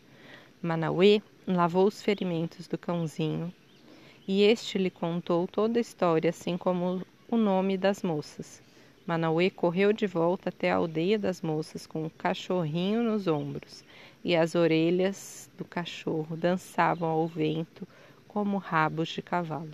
Manauê 0.61 1.21
lavou 1.47 1.87
os 1.87 2.01
ferimentos 2.01 2.67
do 2.67 2.77
cãozinho 2.77 3.53
e 4.27 4.43
este 4.43 4.77
lhe 4.77 4.89
contou 4.89 5.47
toda 5.47 5.79
a 5.79 5.81
história, 5.81 6.29
assim 6.29 6.57
como 6.57 7.01
o 7.29 7.37
nome 7.37 7.77
das 7.77 8.03
moças. 8.03 8.61
Manauê 9.07 9.49
correu 9.49 9.93
de 9.93 10.05
volta 10.05 10.49
até 10.49 10.69
a 10.69 10.75
aldeia 10.75 11.17
das 11.17 11.41
moças 11.41 11.87
com 11.87 12.05
o 12.05 12.09
cachorrinho 12.09 13.01
nos 13.01 13.25
ombros, 13.25 13.81
e 14.21 14.35
as 14.35 14.53
orelhas 14.53 15.49
do 15.57 15.63
cachorro 15.63 16.35
dançavam 16.35 17.07
ao 17.07 17.25
vento 17.25 17.87
como 18.27 18.57
rabos 18.57 19.07
de 19.07 19.21
cavalo. 19.21 19.71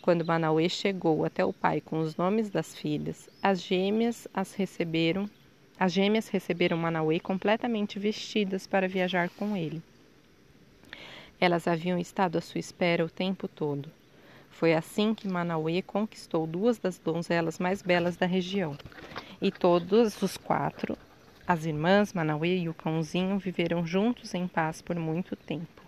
Quando 0.00 0.24
Manauê 0.24 0.68
chegou 0.68 1.24
até 1.24 1.44
o 1.44 1.52
pai 1.52 1.80
com 1.80 1.98
os 1.98 2.16
nomes 2.16 2.50
das 2.50 2.72
filhas, 2.76 3.28
as 3.42 3.60
gêmeas 3.60 4.28
as 4.32 4.54
receberam, 4.54 5.28
as 5.76 5.92
gêmeas 5.92 6.28
receberam 6.28 6.76
Manauê 6.76 7.18
completamente 7.18 7.98
vestidas 7.98 8.64
para 8.64 8.86
viajar 8.86 9.28
com 9.30 9.56
ele. 9.56 9.82
Elas 11.40 11.66
haviam 11.66 11.98
estado 11.98 12.38
à 12.38 12.40
sua 12.40 12.60
espera 12.60 13.04
o 13.04 13.10
tempo 13.10 13.48
todo. 13.48 13.90
Foi 14.54 14.72
assim 14.72 15.14
que 15.14 15.28
Manauê 15.28 15.82
conquistou 15.82 16.46
duas 16.46 16.78
das 16.78 16.96
donzelas 16.96 17.58
mais 17.58 17.82
belas 17.82 18.16
da 18.16 18.24
região. 18.24 18.76
E 19.42 19.50
todos 19.50 20.22
os 20.22 20.36
quatro, 20.36 20.96
as 21.46 21.66
irmãs 21.66 22.12
Manauê 22.12 22.58
e 22.58 22.68
o 22.68 22.74
cãozinho, 22.74 23.36
viveram 23.36 23.84
juntos 23.84 24.32
em 24.32 24.46
paz 24.46 24.80
por 24.80 24.96
muito 24.96 25.34
tempo. 25.34 25.82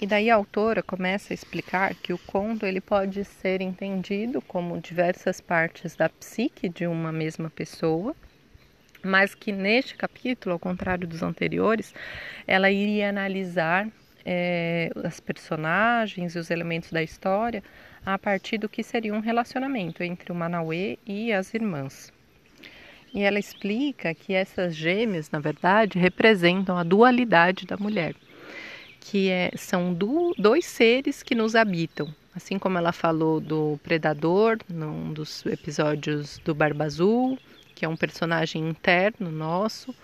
E 0.00 0.06
daí 0.06 0.30
a 0.30 0.36
autora 0.36 0.80
começa 0.82 1.32
a 1.32 1.34
explicar 1.34 1.94
que 1.96 2.12
o 2.12 2.18
conto 2.18 2.64
ele 2.64 2.80
pode 2.80 3.24
ser 3.24 3.60
entendido 3.60 4.40
como 4.40 4.80
diversas 4.80 5.40
partes 5.40 5.96
da 5.96 6.08
psique 6.08 6.68
de 6.68 6.86
uma 6.86 7.12
mesma 7.12 7.50
pessoa, 7.50 8.14
mas 9.02 9.34
que 9.34 9.50
neste 9.50 9.96
capítulo, 9.96 10.52
ao 10.52 10.58
contrário 10.58 11.06
dos 11.06 11.22
anteriores, 11.22 11.92
ela 12.46 12.70
iria 12.70 13.08
analisar 13.08 13.88
é, 14.24 14.90
as 15.04 15.20
personagens 15.20 16.34
e 16.34 16.38
os 16.38 16.50
elementos 16.50 16.90
da 16.90 17.02
história 17.02 17.62
a 18.04 18.18
partir 18.18 18.58
do 18.58 18.68
que 18.68 18.82
seria 18.82 19.14
um 19.14 19.20
relacionamento 19.20 20.02
entre 20.02 20.32
o 20.32 20.34
Manauê 20.34 20.98
e 21.06 21.32
as 21.32 21.54
irmãs. 21.54 22.12
E 23.14 23.20
ela 23.22 23.38
explica 23.38 24.14
que 24.14 24.32
essas 24.32 24.74
gêmeas, 24.74 25.30
na 25.30 25.38
verdade, 25.38 25.98
representam 25.98 26.76
a 26.78 26.82
dualidade 26.82 27.66
da 27.66 27.76
mulher, 27.76 28.14
que 29.00 29.28
é, 29.28 29.50
são 29.56 29.92
do, 29.92 30.34
dois 30.38 30.64
seres 30.64 31.22
que 31.22 31.34
nos 31.34 31.54
habitam. 31.54 32.12
Assim 32.34 32.58
como 32.58 32.78
ela 32.78 32.92
falou 32.92 33.38
do 33.38 33.78
predador 33.82 34.58
num 34.66 35.12
dos 35.12 35.44
episódios 35.44 36.38
do 36.38 36.54
Barba 36.54 36.84
Azul, 36.84 37.38
que 37.74 37.84
é 37.84 37.88
um 37.88 37.96
personagem 37.96 38.66
interno 38.66 39.30
nosso, 39.30 39.94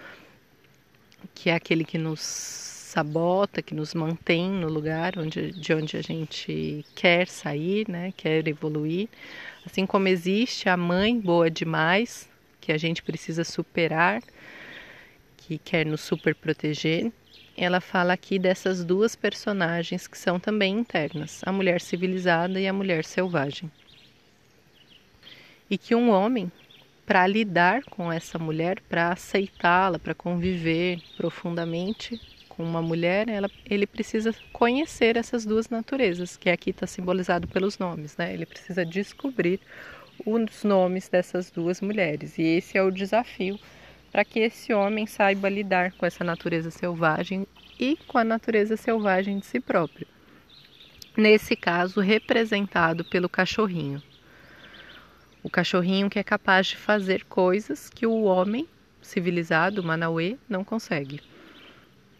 que 1.35 1.49
é 1.49 1.55
aquele 1.55 1.85
que 1.85 1.97
nos 1.97 2.78
sabota, 2.99 3.63
que 3.63 3.75
nos 3.75 3.95
mantém 3.95 4.51
no 4.51 4.69
lugar 4.69 5.17
onde, 5.19 5.53
de 5.53 5.73
onde 5.73 5.97
a 5.97 6.03
gente 6.03 6.85
quer 6.97 7.29
sair, 7.29 7.89
né, 7.89 8.13
quer 8.17 8.47
evoluir. 8.49 9.09
Assim 9.65 9.87
como 9.87 10.09
existe 10.09 10.69
a 10.69 10.77
mãe 10.77 11.19
boa 11.19 11.49
demais, 11.49 12.29
que 12.61 12.73
a 12.73 12.77
gente 12.77 13.01
precisa 13.01 13.45
superar, 13.45 14.21
que 15.37 15.59
quer 15.59 15.87
nos 15.87 16.01
super 16.01 16.35
proteger. 16.35 17.13
Ela 17.57 17.81
fala 17.81 18.13
aqui 18.13 18.37
dessas 18.37 18.85
duas 18.85 19.15
personagens 19.15 20.09
que 20.09 20.19
são 20.19 20.41
também 20.41 20.77
internas, 20.81 21.41
a 21.47 21.53
mulher 21.53 21.81
civilizada 21.81 22.61
e 22.61 22.67
a 22.67 22.73
mulher 22.73 23.05
selvagem. 23.05 23.71
E 25.71 25.79
que 25.79 25.95
um 25.95 26.11
homem, 26.11 26.51
para 27.07 27.25
lidar 27.29 27.85
com 27.85 28.11
essa 28.11 28.41
mulher, 28.41 28.81
para 28.89 29.13
aceitá-la, 29.13 30.01
para 30.01 30.15
conviver 30.15 31.01
profundamente 31.17 32.21
com 32.59 32.65
uma 32.65 32.83
mulher, 32.83 33.29
ela, 33.29 33.49
ele 33.71 33.87
precisa 33.87 34.35
conhecer 34.53 35.17
essas 35.17 35.47
duas 35.47 35.71
naturezas, 35.71 36.37
que 36.37 36.51
aqui 36.51 36.71
está 36.71 36.89
simbolizado 36.89 37.47
pelos 37.47 37.79
nomes, 37.79 38.17
né? 38.17 38.35
Ele 38.35 38.45
precisa 38.45 38.85
descobrir 38.85 39.61
os 40.27 40.65
nomes 40.65 41.09
dessas 41.09 41.53
duas 41.53 41.81
mulheres. 41.81 42.37
E 42.37 42.43
esse 42.43 42.77
é 42.77 42.83
o 42.83 42.91
desafio 42.91 43.61
para 44.11 44.25
que 44.25 44.41
esse 44.41 44.75
homem 44.75 45.07
saiba 45.07 45.49
lidar 45.49 45.93
com 45.93 46.05
essa 46.05 46.25
natureza 46.25 46.69
selvagem 46.69 47.47
e 47.79 47.97
com 48.09 48.19
a 48.19 48.25
natureza 48.25 48.77
selvagem 48.77 49.39
de 49.39 49.47
si 49.47 49.61
próprio. 49.61 50.09
Nesse 51.17 51.55
caso, 51.55 52.01
representado 52.01 53.05
pelo 53.05 53.29
cachorrinho. 53.29 54.03
O 55.45 55.49
cachorrinho 55.49 56.11
que 56.11 56.19
é 56.19 56.25
capaz 56.25 56.67
de 56.67 56.77
fazer 56.77 57.25
coisas 57.27 57.89
que 57.89 58.05
o 58.05 58.25
homem 58.25 58.67
civilizado, 59.01 59.81
o 59.81 59.85
Manauê, 59.85 60.37
não 60.49 60.65
consegue. 60.65 61.21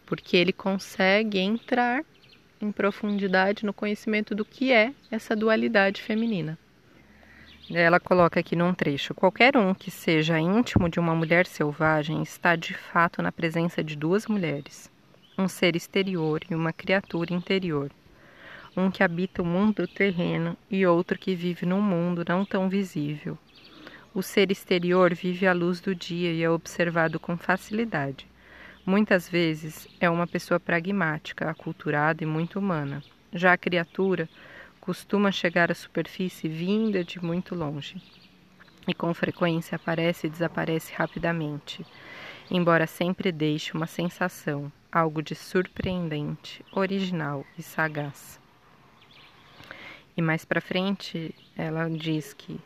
Porque 0.09 0.39
ele 0.39 0.55
consegue 0.55 1.39
entrar 1.39 2.03
em 2.63 2.73
profundidade 2.73 3.67
no 3.67 3.75
conhecimento 3.75 4.35
do 4.35 4.43
que 4.43 4.73
é 4.73 4.95
essa 5.11 5.37
dualidade 5.37 6.01
feminina. 6.01 6.59
Ela 7.71 8.01
coloca 8.01 8.41
aqui 8.41 8.57
num 8.57 8.73
trecho: 8.73 9.13
qualquer 9.13 9.55
um 9.55 9.75
que 9.75 9.91
seja 9.91 10.41
íntimo 10.41 10.89
de 10.89 10.99
uma 10.99 11.15
mulher 11.15 11.45
selvagem 11.45 12.23
está 12.23 12.57
de 12.57 12.73
fato 12.73 13.21
na 13.21 13.31
presença 13.31 13.85
de 13.85 13.95
duas 13.95 14.27
mulheres, 14.27 14.91
um 15.37 15.47
ser 15.47 15.77
exterior 15.77 16.41
e 16.51 16.55
uma 16.55 16.73
criatura 16.73 17.35
interior, 17.35 17.91
um 18.75 18.91
que 18.91 19.03
habita 19.03 19.43
o 19.43 19.45
mundo 19.45 19.87
terreno 19.87 20.57
e 20.71 20.87
outro 20.87 21.19
que 21.19 21.35
vive 21.35 21.67
num 21.67 21.83
mundo 21.83 22.25
não 22.27 22.47
tão 22.47 22.67
visível. 22.67 23.37
O 24.15 24.23
ser 24.23 24.51
exterior 24.51 25.15
vive 25.15 25.47
à 25.47 25.53
luz 25.53 25.83
do 25.83 25.95
dia 25.95 26.33
e 26.33 26.43
é 26.43 26.49
observado 26.49 27.21
com 27.21 27.37
facilidade. 27.37 28.27
Muitas 28.89 29.29
vezes 29.29 29.87
é 30.01 30.09
uma 30.09 30.27
pessoa 30.27 30.59
pragmática, 30.59 31.51
aculturada 31.51 32.25
e 32.25 32.27
muito 32.27 32.59
humana. 32.59 33.05
Já 33.31 33.53
a 33.53 33.59
criatura 33.59 34.27
costuma 34.81 35.31
chegar 35.31 35.71
à 35.71 35.75
superfície 35.75 36.49
vinda 36.49 37.05
de 37.05 37.23
muito 37.23 37.55
longe 37.55 38.01
e 38.87 38.95
com 38.95 39.13
frequência 39.13 39.77
aparece 39.77 40.27
e 40.27 40.31
desaparece 40.31 40.95
rapidamente, 40.95 41.85
embora 42.51 42.87
sempre 42.87 43.31
deixe 43.31 43.75
uma 43.75 43.87
sensação, 43.87 44.73
algo 44.91 45.21
de 45.21 45.35
surpreendente, 45.35 46.65
original 46.73 47.45
e 47.59 47.63
sagaz. 47.63 48.41
E 50.17 50.23
mais 50.23 50.47
para 50.47 50.63
frente, 50.63 51.35
ela 51.55 51.91
diz 51.91 52.33
que 52.33 52.59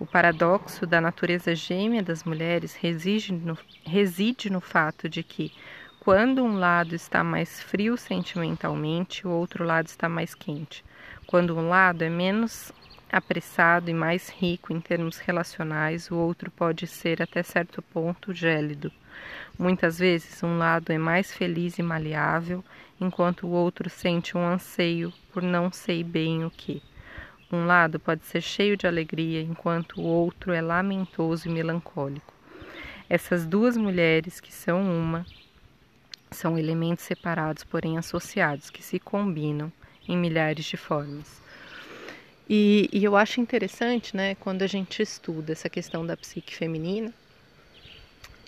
o 0.00 0.06
paradoxo 0.06 0.86
da 0.86 0.98
natureza 0.98 1.54
gêmea 1.54 2.02
das 2.02 2.24
mulheres 2.24 2.74
reside 2.74 3.34
no, 3.34 3.56
reside 3.84 4.48
no 4.48 4.58
fato 4.58 5.10
de 5.10 5.22
que, 5.22 5.52
quando 6.00 6.42
um 6.42 6.58
lado 6.58 6.94
está 6.94 7.22
mais 7.22 7.62
frio 7.62 7.98
sentimentalmente, 7.98 9.26
o 9.26 9.30
outro 9.30 9.62
lado 9.62 9.88
está 9.88 10.08
mais 10.08 10.34
quente. 10.34 10.82
Quando 11.26 11.54
um 11.54 11.68
lado 11.68 12.00
é 12.00 12.08
menos 12.08 12.72
apressado 13.12 13.90
e 13.90 13.94
mais 13.94 14.30
rico 14.30 14.72
em 14.72 14.80
termos 14.80 15.18
relacionais, 15.18 16.10
o 16.10 16.16
outro 16.16 16.50
pode 16.50 16.86
ser 16.86 17.20
até 17.20 17.42
certo 17.42 17.82
ponto 17.82 18.32
gélido. 18.32 18.90
Muitas 19.58 19.98
vezes 19.98 20.42
um 20.42 20.56
lado 20.56 20.90
é 20.90 20.96
mais 20.96 21.30
feliz 21.30 21.78
e 21.78 21.82
maleável, 21.82 22.64
enquanto 22.98 23.46
o 23.46 23.50
outro 23.50 23.90
sente 23.90 24.34
um 24.34 24.46
anseio 24.46 25.12
por 25.30 25.42
não 25.42 25.70
sei 25.70 26.02
bem 26.02 26.42
o 26.42 26.50
que. 26.50 26.82
Um 27.52 27.66
lado 27.66 27.98
pode 27.98 28.24
ser 28.24 28.40
cheio 28.40 28.76
de 28.76 28.86
alegria, 28.86 29.40
enquanto 29.40 30.00
o 30.00 30.04
outro 30.04 30.52
é 30.52 30.60
lamentoso 30.60 31.48
e 31.48 31.52
melancólico. 31.52 32.32
Essas 33.08 33.44
duas 33.44 33.76
mulheres, 33.76 34.38
que 34.38 34.52
são 34.52 34.80
uma, 34.80 35.26
são 36.30 36.56
elementos 36.56 37.04
separados, 37.04 37.64
porém 37.64 37.98
associados, 37.98 38.70
que 38.70 38.82
se 38.82 39.00
combinam 39.00 39.72
em 40.08 40.16
milhares 40.16 40.64
de 40.64 40.76
formas. 40.76 41.42
E, 42.48 42.88
e, 42.92 43.04
eu 43.04 43.16
acho 43.16 43.40
interessante, 43.40 44.16
né, 44.16 44.34
quando 44.36 44.62
a 44.62 44.66
gente 44.66 45.02
estuda 45.02 45.52
essa 45.52 45.68
questão 45.68 46.04
da 46.04 46.16
psique 46.16 46.54
feminina, 46.54 47.12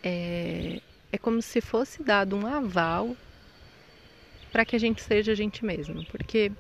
é, 0.03 0.81
é 1.13 1.19
como 1.19 1.41
se 1.41 1.61
fosse 1.61 2.03
dado 2.03 2.37
um 2.37 2.47
aval 2.47 3.17
para 4.51 4.65
que 4.65 4.75
a 4.75 4.79
gente 4.79 5.03
seja 5.03 5.33
a 5.33 5.35
gente 5.35 5.65
mesma, 5.65 6.05
porque 6.11 6.53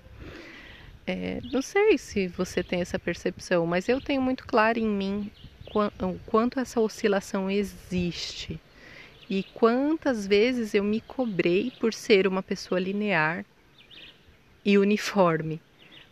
é, 1.07 1.41
não 1.53 1.63
sei 1.63 1.99
se 1.99 2.29
você 2.29 2.63
tem 2.63 2.81
essa 2.81 2.99
percepção, 2.99 3.67
mas 3.67 3.89
eu 3.89 4.01
tenho 4.01 4.23
muito 4.23 4.47
claro 4.47 4.79
em 4.79 4.87
mim 4.87 5.31
o 5.75 6.19
quanto 6.27 6.61
essa 6.61 6.81
oscilação 6.81 7.51
existe 7.51 8.61
e 9.29 9.43
quantas 9.55 10.27
vezes 10.27 10.75
eu 10.75 10.85
me 10.85 11.01
cobrei 11.01 11.73
por 11.81 11.95
ser 11.95 12.27
uma 12.27 12.43
pessoa 12.43 12.79
linear 12.79 13.45
e 14.65 14.77
uniforme. 14.77 15.61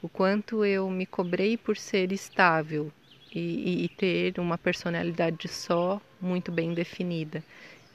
O 0.02 0.08
quanto 0.08 0.64
eu 0.64 0.88
me 0.88 1.04
cobrei 1.04 1.56
por 1.56 1.76
ser 1.76 2.10
estável 2.12 2.90
e, 3.34 3.84
e, 3.84 3.88
ter 3.90 4.40
uma 4.40 4.56
personalidade 4.56 5.46
só 5.46 6.00
muito 6.20 6.50
bem 6.50 6.72
definida. 6.72 7.44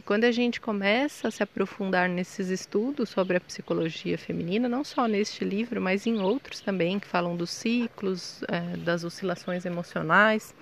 Quando 0.06 0.26
a 0.26 0.32
gente 0.32 0.62
começa 0.62 1.30
a 1.30 1.32
se 1.32 1.42
aprofundar 1.42 2.08
nesses 2.08 2.50
estudos 2.50 3.10
sobre 3.10 3.38
a 3.38 3.42
psicologia 3.42 4.20
feminina, 4.20 4.70
não 4.70 4.84
só 4.84 5.08
neste 5.08 5.44
livro, 5.44 5.82
mas 5.82 6.06
em 6.06 6.22
outros 6.22 6.60
também, 6.60 7.00
que 7.00 7.08
falam 7.08 7.36
dos 7.36 7.50
ciclos, 7.50 8.44
é, 8.48 8.78
das 8.78 9.04
oscilações 9.04 9.66
emocionais, 9.66 10.54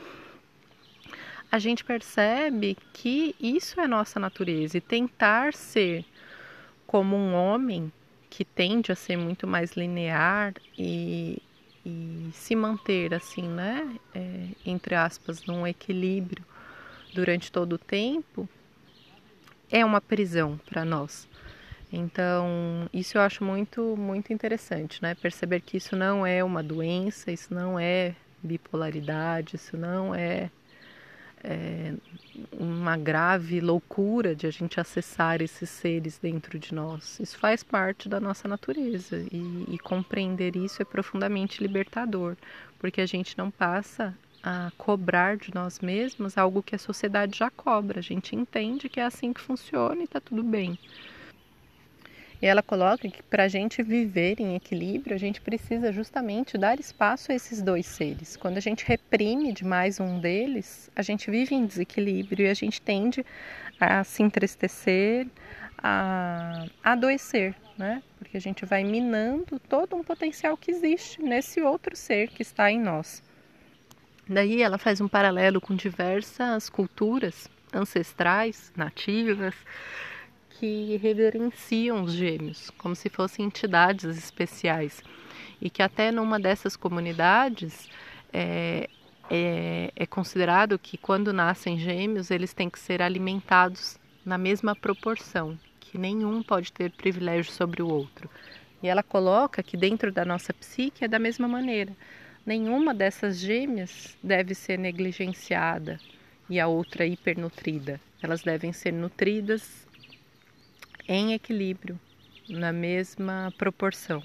a 1.52 1.60
gente 1.60 1.84
percebe 1.84 2.78
que 2.94 3.36
isso 3.38 3.82
é 3.82 3.88
nossa 3.88 4.18
natureza. 4.18 4.78
E 4.78 4.82
tentar 4.82 5.54
ser 5.54 6.06
como 6.88 7.18
um 7.18 7.34
homem 7.34 7.92
que 8.30 8.46
tende 8.46 8.94
a 8.94 8.96
ser 8.96 9.18
muito 9.18 9.46
mais 9.46 9.74
linear 9.74 10.54
e, 10.80 11.42
e 11.86 12.30
se 12.32 12.56
manter 12.56 13.14
assim, 13.14 13.50
né, 13.50 13.94
é, 14.16 14.48
entre 14.66 14.96
aspas, 14.96 15.46
num 15.46 15.68
equilíbrio 15.68 16.46
durante 17.14 17.52
todo 17.52 17.74
o 17.74 17.78
tempo, 17.78 18.48
é 19.72 19.84
uma 19.84 20.02
prisão 20.02 20.60
para 20.70 20.84
nós. 20.86 21.28
Então, 21.92 22.90
isso 22.92 23.18
eu 23.20 23.22
acho 23.22 23.44
muito, 23.44 23.96
muito 23.96 24.34
interessante, 24.34 25.00
né? 25.02 25.14
Perceber 25.14 25.62
que 25.62 25.78
isso 25.78 25.96
não 25.96 26.26
é 26.26 26.44
uma 26.44 26.64
doença, 26.64 27.32
isso 27.32 27.54
não 27.54 27.80
é 27.80 28.16
bipolaridade, 28.42 29.56
isso 29.56 29.78
não 29.78 30.14
é, 30.14 30.50
é, 31.44 31.94
uma 32.52 32.98
grave 32.98 33.60
loucura 33.62 34.36
de 34.36 34.48
a 34.48 34.50
gente 34.50 34.80
acessar 34.80 35.40
esses 35.40 35.70
seres 35.70 36.18
dentro 36.18 36.58
de 36.58 36.74
nós. 36.74 37.20
Isso 37.20 37.38
faz 37.38 37.62
parte 37.64 38.10
da 38.10 38.20
nossa 38.20 38.48
natureza 38.48 39.24
e, 39.32 39.66
e 39.68 39.78
compreender 39.78 40.56
isso 40.56 40.82
é 40.82 40.86
profundamente 40.86 41.62
libertador, 41.62 42.36
porque 42.80 43.02
a 43.02 43.06
gente 43.06 43.38
não 43.38 43.52
passa 43.52 44.18
a 44.44 44.72
cobrar 44.78 45.38
de 45.38 45.54
nós 45.56 45.80
mesmos 45.80 46.38
algo 46.38 46.62
que 46.62 46.76
a 46.76 46.80
sociedade 46.80 47.38
já 47.40 47.50
cobra. 47.50 48.00
A 48.00 48.04
gente 48.04 48.36
entende 48.36 48.90
que 48.90 49.00
é 49.00 49.04
assim 49.04 49.32
que 49.32 49.40
funciona 49.40 50.02
e 50.02 50.04
está 50.04 50.20
tudo 50.20 50.44
bem. 50.44 50.78
E 52.42 52.46
ela 52.46 52.62
coloca 52.62 53.08
que 53.08 53.24
para 53.24 53.44
a 53.44 53.48
gente 53.48 53.82
viver 53.82 54.42
em 54.42 54.54
equilíbrio, 54.54 55.16
a 55.16 55.18
gente 55.18 55.40
precisa 55.40 55.94
justamente 55.94 56.58
dar 56.58 56.78
espaço 56.78 57.32
a 57.32 57.36
esses 57.36 57.62
dois 57.62 57.86
seres. 57.86 58.36
Quando 58.36 58.58
a 58.58 58.60
gente 58.60 58.84
reprime 58.86 59.54
demais 59.54 59.98
um 60.02 60.20
deles, 60.20 60.92
a 60.94 61.02
gente 61.02 61.32
vive 61.32 61.56
em 61.56 61.66
desequilíbrio 61.66 62.46
e 62.46 62.50
a 62.50 62.54
gente 62.54 62.82
tende 62.82 63.26
a 63.80 64.04
se 64.04 64.22
entristecer, 64.22 65.26
a 65.78 66.66
adoecer, 66.84 67.56
né? 67.78 68.04
Porque 68.20 68.36
a 68.36 68.42
gente 68.42 68.66
vai 68.66 68.84
minando 68.84 69.58
todo 69.58 69.96
um 69.96 70.04
potencial 70.04 70.58
que 70.58 70.70
existe 70.70 71.22
nesse 71.22 71.62
outro 71.62 71.96
ser 71.96 72.28
que 72.28 72.42
está 72.42 72.70
em 72.70 72.80
nós. 72.82 73.24
Daí 74.28 74.62
ela 74.62 74.78
faz 74.78 75.02
um 75.02 75.08
paralelo 75.08 75.60
com 75.60 75.76
diversas 75.76 76.70
culturas 76.70 77.50
ancestrais, 77.74 78.72
nativas, 78.76 79.56
que 80.50 80.98
reverenciam 80.98 82.04
os 82.04 82.14
gêmeos, 82.14 82.70
como 82.78 82.96
se 82.96 83.10
fossem 83.10 83.46
entidades 83.46 84.18
especiais. 84.18 85.02
E 85.62 85.70
que 85.70 85.82
até 85.82 86.12
numa 86.12 86.40
dessas 86.40 86.76
comunidades 86.76 87.90
é, 88.32 88.90
é, 89.30 89.92
é 89.96 90.06
considerado 90.06 90.80
que 90.80 90.98
quando 90.98 91.34
nascem 91.34 91.78
gêmeos, 91.78 92.32
eles 92.32 92.54
têm 92.54 92.70
que 92.70 92.80
ser 92.80 93.02
alimentados 93.02 93.98
na 94.26 94.38
mesma 94.38 94.76
proporção, 94.76 95.58
que 95.80 95.98
nenhum 95.98 96.42
pode 96.42 96.72
ter 96.72 96.92
privilégio 96.92 97.52
sobre 97.52 97.82
o 97.82 97.88
outro. 97.88 98.30
E 98.82 98.88
ela 98.88 99.04
coloca 99.04 99.64
que 99.64 99.76
dentro 99.76 100.12
da 100.12 100.24
nossa 100.24 100.54
psique 100.54 101.04
é 101.04 101.08
da 101.08 101.20
mesma 101.20 101.48
maneira. 101.48 101.96
Nenhuma 102.46 102.94
dessas 102.94 103.40
gêmeas 103.40 104.18
deve 104.22 104.54
ser 104.54 104.78
negligenciada 104.78 105.98
e 106.50 106.60
a 106.60 106.68
outra 106.68 107.06
hipernutrida. 107.06 108.02
Elas 108.22 108.42
devem 108.42 108.74
ser 108.74 108.92
nutridas 108.92 109.88
em 111.08 111.34
equilíbrio, 111.34 111.98
na 112.50 112.74
mesma 112.74 113.54
proporção. 113.58 114.22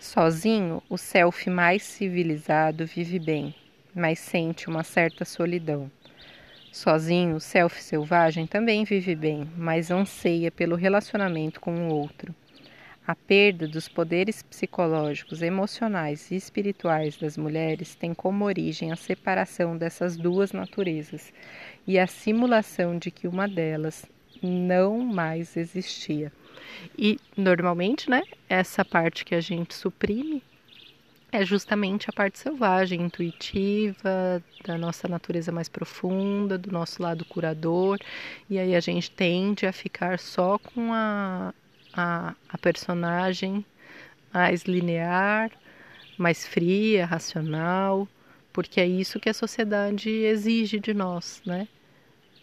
Sozinho, 0.00 0.82
o 0.88 0.96
self 0.96 1.50
mais 1.50 1.82
civilizado 1.82 2.86
vive 2.86 3.18
bem, 3.18 3.54
mas 3.94 4.18
sente 4.18 4.68
uma 4.68 4.82
certa 4.82 5.24
solidão. 5.24 5.90
Sozinho, 6.72 7.36
o 7.36 7.40
self 7.40 7.82
selvagem 7.82 8.46
também 8.46 8.84
vive 8.84 9.14
bem, 9.14 9.50
mas 9.56 9.90
anseia 9.90 10.50
pelo 10.50 10.76
relacionamento 10.76 11.60
com 11.60 11.88
o 11.88 11.94
outro. 11.94 12.34
A 13.06 13.14
perda 13.14 13.68
dos 13.68 13.88
poderes 13.88 14.42
psicológicos, 14.42 15.40
emocionais 15.40 16.28
e 16.32 16.34
espirituais 16.34 17.16
das 17.16 17.36
mulheres 17.36 17.94
tem 17.94 18.12
como 18.12 18.44
origem 18.44 18.90
a 18.90 18.96
separação 18.96 19.76
dessas 19.78 20.16
duas 20.16 20.50
naturezas 20.50 21.32
e 21.86 22.00
a 22.00 22.08
simulação 22.08 22.98
de 22.98 23.12
que 23.12 23.28
uma 23.28 23.46
delas 23.46 24.06
não 24.42 24.98
mais 24.98 25.56
existia. 25.56 26.32
E 26.98 27.16
normalmente, 27.36 28.10
né, 28.10 28.22
essa 28.48 28.84
parte 28.84 29.24
que 29.24 29.36
a 29.36 29.40
gente 29.40 29.72
suprime 29.72 30.42
é 31.30 31.44
justamente 31.44 32.10
a 32.10 32.12
parte 32.12 32.40
selvagem, 32.40 33.02
intuitiva, 33.02 34.42
da 34.64 34.76
nossa 34.76 35.06
natureza 35.06 35.52
mais 35.52 35.68
profunda, 35.68 36.58
do 36.58 36.72
nosso 36.72 37.00
lado 37.00 37.24
curador, 37.24 37.98
e 38.50 38.58
aí 38.58 38.74
a 38.74 38.80
gente 38.80 39.10
tende 39.10 39.64
a 39.64 39.72
ficar 39.72 40.18
só 40.18 40.58
com 40.58 40.92
a, 40.92 41.52
a, 41.96 42.34
a 42.48 42.58
personagem 42.58 43.64
mais 44.32 44.64
linear, 44.64 45.50
mais 46.18 46.46
fria, 46.46 47.06
racional, 47.06 48.06
porque 48.52 48.80
é 48.80 48.86
isso 48.86 49.18
que 49.18 49.28
a 49.28 49.34
sociedade 49.34 50.10
exige 50.10 50.78
de 50.78 50.92
nós, 50.92 51.42
né? 51.44 51.66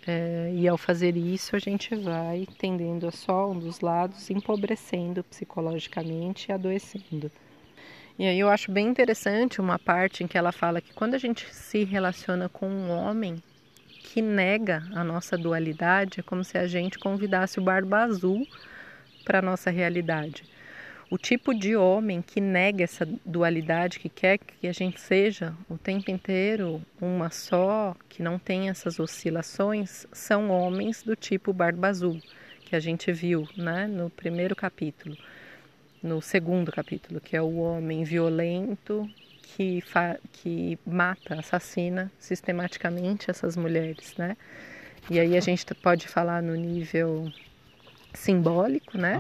É, 0.06 0.52
e 0.54 0.68
ao 0.68 0.78
fazer 0.78 1.16
isso, 1.16 1.56
a 1.56 1.60
gente 1.60 1.96
vai 1.96 2.46
tendendo 2.58 3.08
a 3.08 3.12
só 3.12 3.50
um 3.50 3.58
dos 3.58 3.80
lados, 3.80 4.30
empobrecendo 4.30 5.24
psicologicamente 5.24 6.50
e 6.50 6.52
adoecendo. 6.52 7.32
E 8.20 8.28
aí 8.28 8.40
eu 8.40 8.50
acho 8.50 8.72
bem 8.72 8.88
interessante 8.88 9.62
uma 9.62 9.80
parte 9.80 10.24
em 10.24 10.28
que 10.28 10.38
ela 10.38 10.52
fala 10.52 10.82
que 10.82 10.94
quando 10.94 11.14
a 11.14 11.18
gente 11.18 11.48
se 11.54 11.84
relaciona 11.84 12.50
com 12.50 12.68
um 12.68 12.92
homem 12.92 13.42
que 14.04 14.22
nega 14.22 14.84
a 14.94 15.04
nossa 15.04 15.38
dualidade, 15.38 16.20
é 16.20 16.24
como 16.24 16.44
se 16.44 16.58
a 16.58 16.68
gente 16.68 17.00
convidasse 17.00 17.58
o 17.58 17.64
barba 17.64 18.04
azul 18.04 18.46
para 19.24 19.40
a 19.40 19.42
nossa 19.42 19.70
realidade 19.70 20.44
o 21.14 21.18
tipo 21.20 21.54
de 21.54 21.76
homem 21.76 22.24
que 22.24 22.42
nega 22.42 22.84
essa 22.84 23.08
dualidade, 23.24 24.00
que 24.00 24.10
quer 24.10 24.40
que 24.40 24.68
a 24.68 24.72
gente 24.72 25.00
seja 25.00 25.54
o 25.70 25.78
tempo 25.78 26.10
inteiro 26.10 26.82
uma 27.00 27.30
só, 27.30 27.96
que 28.10 28.24
não 28.24 28.40
tem 28.40 28.70
essas 28.70 29.00
oscilações, 29.00 30.08
são 30.12 30.50
homens 30.50 31.04
do 31.04 31.16
tipo 31.16 31.54
barba 31.54 31.90
azul, 31.90 32.20
que 32.66 32.76
a 32.76 32.80
gente 32.80 33.12
viu 33.12 33.48
né, 33.56 33.86
no 33.86 34.10
primeiro 34.10 34.56
capítulo, 34.56 35.16
no 36.02 36.20
segundo 36.20 36.72
capítulo, 36.72 37.22
que 37.22 37.38
é 37.38 37.42
o 37.44 37.58
homem 37.58 38.04
violento 38.04 39.08
que, 39.44 39.84
que 40.32 40.80
mata, 40.84 41.36
assassina 41.36 42.12
sistematicamente 42.18 43.30
essas 43.30 43.56
mulheres, 43.56 44.16
né? 44.18 44.36
E 45.12 45.20
aí 45.20 45.38
a 45.38 45.42
gente 45.42 45.64
pode 45.76 46.08
falar 46.08 46.42
no 46.42 46.56
nível 46.56 47.32
simbólico, 48.14 48.98
né? 48.98 49.20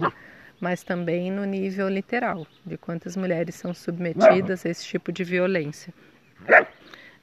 mas 0.63 0.82
também 0.82 1.29
no 1.29 1.43
nível 1.43 1.89
literal, 1.89 2.47
de 2.65 2.77
quantas 2.77 3.17
mulheres 3.17 3.53
são 3.56 3.73
submetidas 3.73 4.65
a 4.65 4.69
esse 4.69 4.86
tipo 4.86 5.12
de 5.12 5.21
violência. 5.21 5.93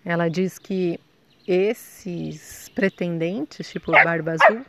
Ela 0.05 0.29
diz 0.29 0.59
que 0.59 1.01
esses 1.49 2.69
pretendentes, 2.75 3.73
tipo 3.73 3.93
Barba 3.93 4.33
Azul, 4.33 4.63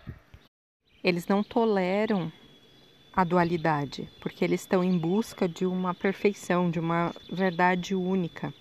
eles 1.03 1.27
não 1.27 1.43
toleram 1.43 2.31
a 3.13 3.25
dualidade, 3.25 4.09
porque 4.21 4.45
eles 4.45 4.61
estão 4.61 4.81
em 4.81 4.97
busca 4.97 5.49
de 5.49 5.65
uma 5.65 5.93
perfeição, 5.93 6.71
de 6.71 6.79
uma 6.79 7.13
verdade 7.29 7.93
única. 7.93 8.53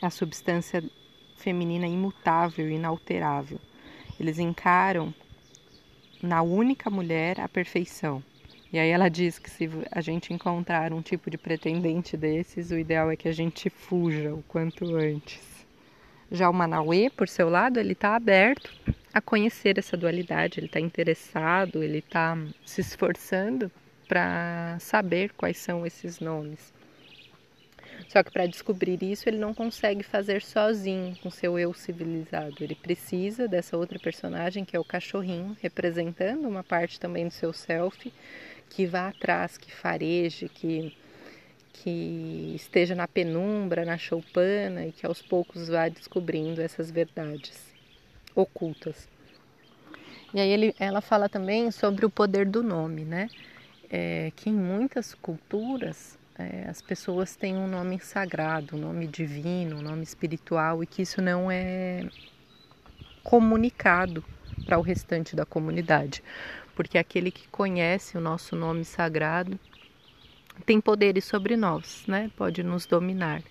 A 0.00 0.10
substância 0.10 0.82
feminina 1.36 1.86
imutável, 1.86 2.68
inalterável. 2.68 3.60
Eles 4.18 4.40
encaram 4.40 5.14
na 6.22 6.40
única 6.40 6.88
mulher 6.88 7.40
a 7.40 7.48
perfeição. 7.48 8.22
E 8.72 8.78
aí 8.78 8.88
ela 8.88 9.10
diz 9.10 9.38
que 9.38 9.50
se 9.50 9.68
a 9.90 10.00
gente 10.00 10.32
encontrar 10.32 10.92
um 10.92 11.02
tipo 11.02 11.30
de 11.30 11.36
pretendente 11.36 12.16
desses, 12.16 12.70
o 12.70 12.78
ideal 12.78 13.10
é 13.10 13.16
que 13.16 13.28
a 13.28 13.32
gente 13.32 13.68
fuja 13.68 14.32
o 14.32 14.42
quanto 14.48 14.96
antes. 14.96 15.66
Já 16.30 16.48
o 16.48 16.54
Manauê, 16.54 17.10
por 17.10 17.28
seu 17.28 17.50
lado, 17.50 17.78
ele 17.78 17.92
está 17.92 18.16
aberto 18.16 18.72
a 19.12 19.20
conhecer 19.20 19.78
essa 19.78 19.96
dualidade, 19.96 20.58
ele 20.58 20.66
está 20.66 20.80
interessado, 20.80 21.82
ele 21.82 21.98
está 21.98 22.38
se 22.64 22.80
esforçando 22.80 23.70
para 24.08 24.78
saber 24.80 25.32
quais 25.36 25.58
são 25.58 25.84
esses 25.84 26.20
nomes. 26.20 26.72
Só 28.08 28.22
que 28.22 28.30
para 28.30 28.46
descobrir 28.46 29.02
isso, 29.02 29.28
ele 29.28 29.38
não 29.38 29.54
consegue 29.54 30.02
fazer 30.02 30.42
sozinho 30.42 31.16
com 31.22 31.30
seu 31.30 31.58
eu 31.58 31.72
civilizado. 31.72 32.56
Ele 32.60 32.74
precisa 32.74 33.48
dessa 33.48 33.76
outra 33.76 33.98
personagem, 33.98 34.64
que 34.64 34.76
é 34.76 34.80
o 34.80 34.84
cachorrinho, 34.84 35.56
representando 35.60 36.46
uma 36.46 36.62
parte 36.62 37.00
também 37.00 37.26
do 37.26 37.32
seu 37.32 37.52
self, 37.52 38.12
que 38.68 38.86
vá 38.86 39.08
atrás, 39.08 39.56
que 39.56 39.72
fareje, 39.72 40.48
que, 40.48 40.96
que 41.72 42.52
esteja 42.54 42.94
na 42.94 43.08
penumbra, 43.08 43.84
na 43.84 43.96
choupana 43.96 44.86
e 44.86 44.92
que 44.92 45.06
aos 45.06 45.22
poucos 45.22 45.68
vá 45.68 45.88
descobrindo 45.88 46.60
essas 46.60 46.90
verdades 46.90 47.72
ocultas. 48.34 49.08
E 50.34 50.40
aí 50.40 50.48
ele, 50.48 50.74
ela 50.78 51.00
fala 51.00 51.28
também 51.28 51.70
sobre 51.70 52.06
o 52.06 52.10
poder 52.10 52.46
do 52.46 52.62
nome, 52.62 53.04
né? 53.04 53.28
É, 53.90 54.32
que 54.34 54.48
em 54.48 54.54
muitas 54.54 55.12
culturas 55.12 56.18
é, 56.38 56.66
as 56.68 56.80
pessoas 56.80 57.36
têm 57.36 57.56
um 57.56 57.68
nome 57.68 57.98
sagrado, 58.00 58.76
um 58.76 58.80
nome 58.80 59.06
divino, 59.06 59.76
um 59.76 59.82
nome 59.82 60.02
espiritual 60.02 60.82
e 60.82 60.86
que 60.86 61.02
isso 61.02 61.20
não 61.20 61.50
é 61.50 62.08
comunicado 63.22 64.24
para 64.64 64.78
o 64.78 64.82
restante 64.82 65.36
da 65.36 65.44
comunidade 65.44 66.22
porque 66.74 66.98
aquele 66.98 67.30
que 67.30 67.48
conhece 67.48 68.16
o 68.16 68.20
nosso 68.20 68.56
nome 68.56 68.84
sagrado 68.84 69.58
tem 70.66 70.80
poderes 70.80 71.24
sobre 71.24 71.56
nós, 71.56 72.04
né? 72.06 72.30
Pode 72.36 72.62
nos 72.62 72.86
dominar. 72.86 73.42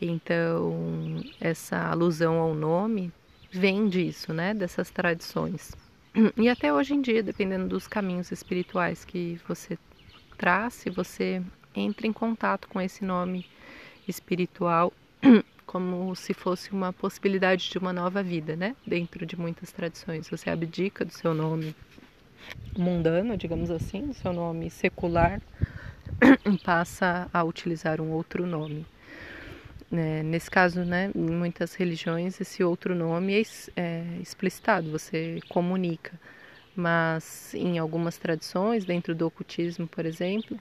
Então, 0.00 1.22
essa 1.40 1.78
alusão 1.90 2.38
ao 2.38 2.54
nome 2.54 3.12
vem 3.50 3.88
disso, 3.88 4.32
né? 4.32 4.54
Dessas 4.54 4.90
tradições. 4.90 5.72
E 6.36 6.48
até 6.48 6.72
hoje 6.72 6.94
em 6.94 7.00
dia, 7.00 7.22
dependendo 7.22 7.68
dos 7.68 7.88
caminhos 7.88 8.30
espirituais 8.30 9.04
que 9.04 9.40
você 9.48 9.76
traz, 10.38 10.74
se 10.74 10.90
você 10.90 11.42
entra 11.74 12.06
em 12.06 12.12
contato 12.12 12.68
com 12.68 12.80
esse 12.80 13.04
nome 13.04 13.46
espiritual, 14.06 14.92
como 15.66 16.14
se 16.14 16.34
fosse 16.34 16.72
uma 16.72 16.92
possibilidade 16.92 17.70
de 17.70 17.78
uma 17.78 17.92
nova 17.92 18.22
vida, 18.22 18.54
né? 18.54 18.76
Dentro 18.86 19.24
de 19.26 19.38
muitas 19.38 19.72
tradições. 19.72 20.28
Você 20.28 20.50
abdica 20.50 21.04
do 21.04 21.12
seu 21.12 21.34
nome 21.34 21.74
mundano, 22.76 23.36
digamos 23.36 23.70
assim, 23.70 24.08
do 24.08 24.14
seu 24.14 24.32
nome 24.32 24.70
secular, 24.70 25.40
e 26.44 26.58
passa 26.58 27.28
a 27.32 27.42
utilizar 27.42 28.00
um 28.00 28.10
outro 28.10 28.46
nome. 28.46 28.86
É, 29.92 30.22
nesse 30.22 30.50
caso, 30.50 30.84
né, 30.84 31.10
em 31.14 31.30
muitas 31.30 31.74
religiões, 31.74 32.40
esse 32.40 32.64
outro 32.64 32.94
nome 32.94 33.34
é, 33.34 33.42
é 33.76 34.04
explicitado, 34.20 34.90
você 34.90 35.40
comunica. 35.48 36.12
Mas 36.74 37.54
em 37.54 37.78
algumas 37.78 38.18
tradições, 38.18 38.84
dentro 38.84 39.14
do 39.14 39.26
ocultismo, 39.26 39.86
por 39.86 40.04
exemplo, 40.04 40.58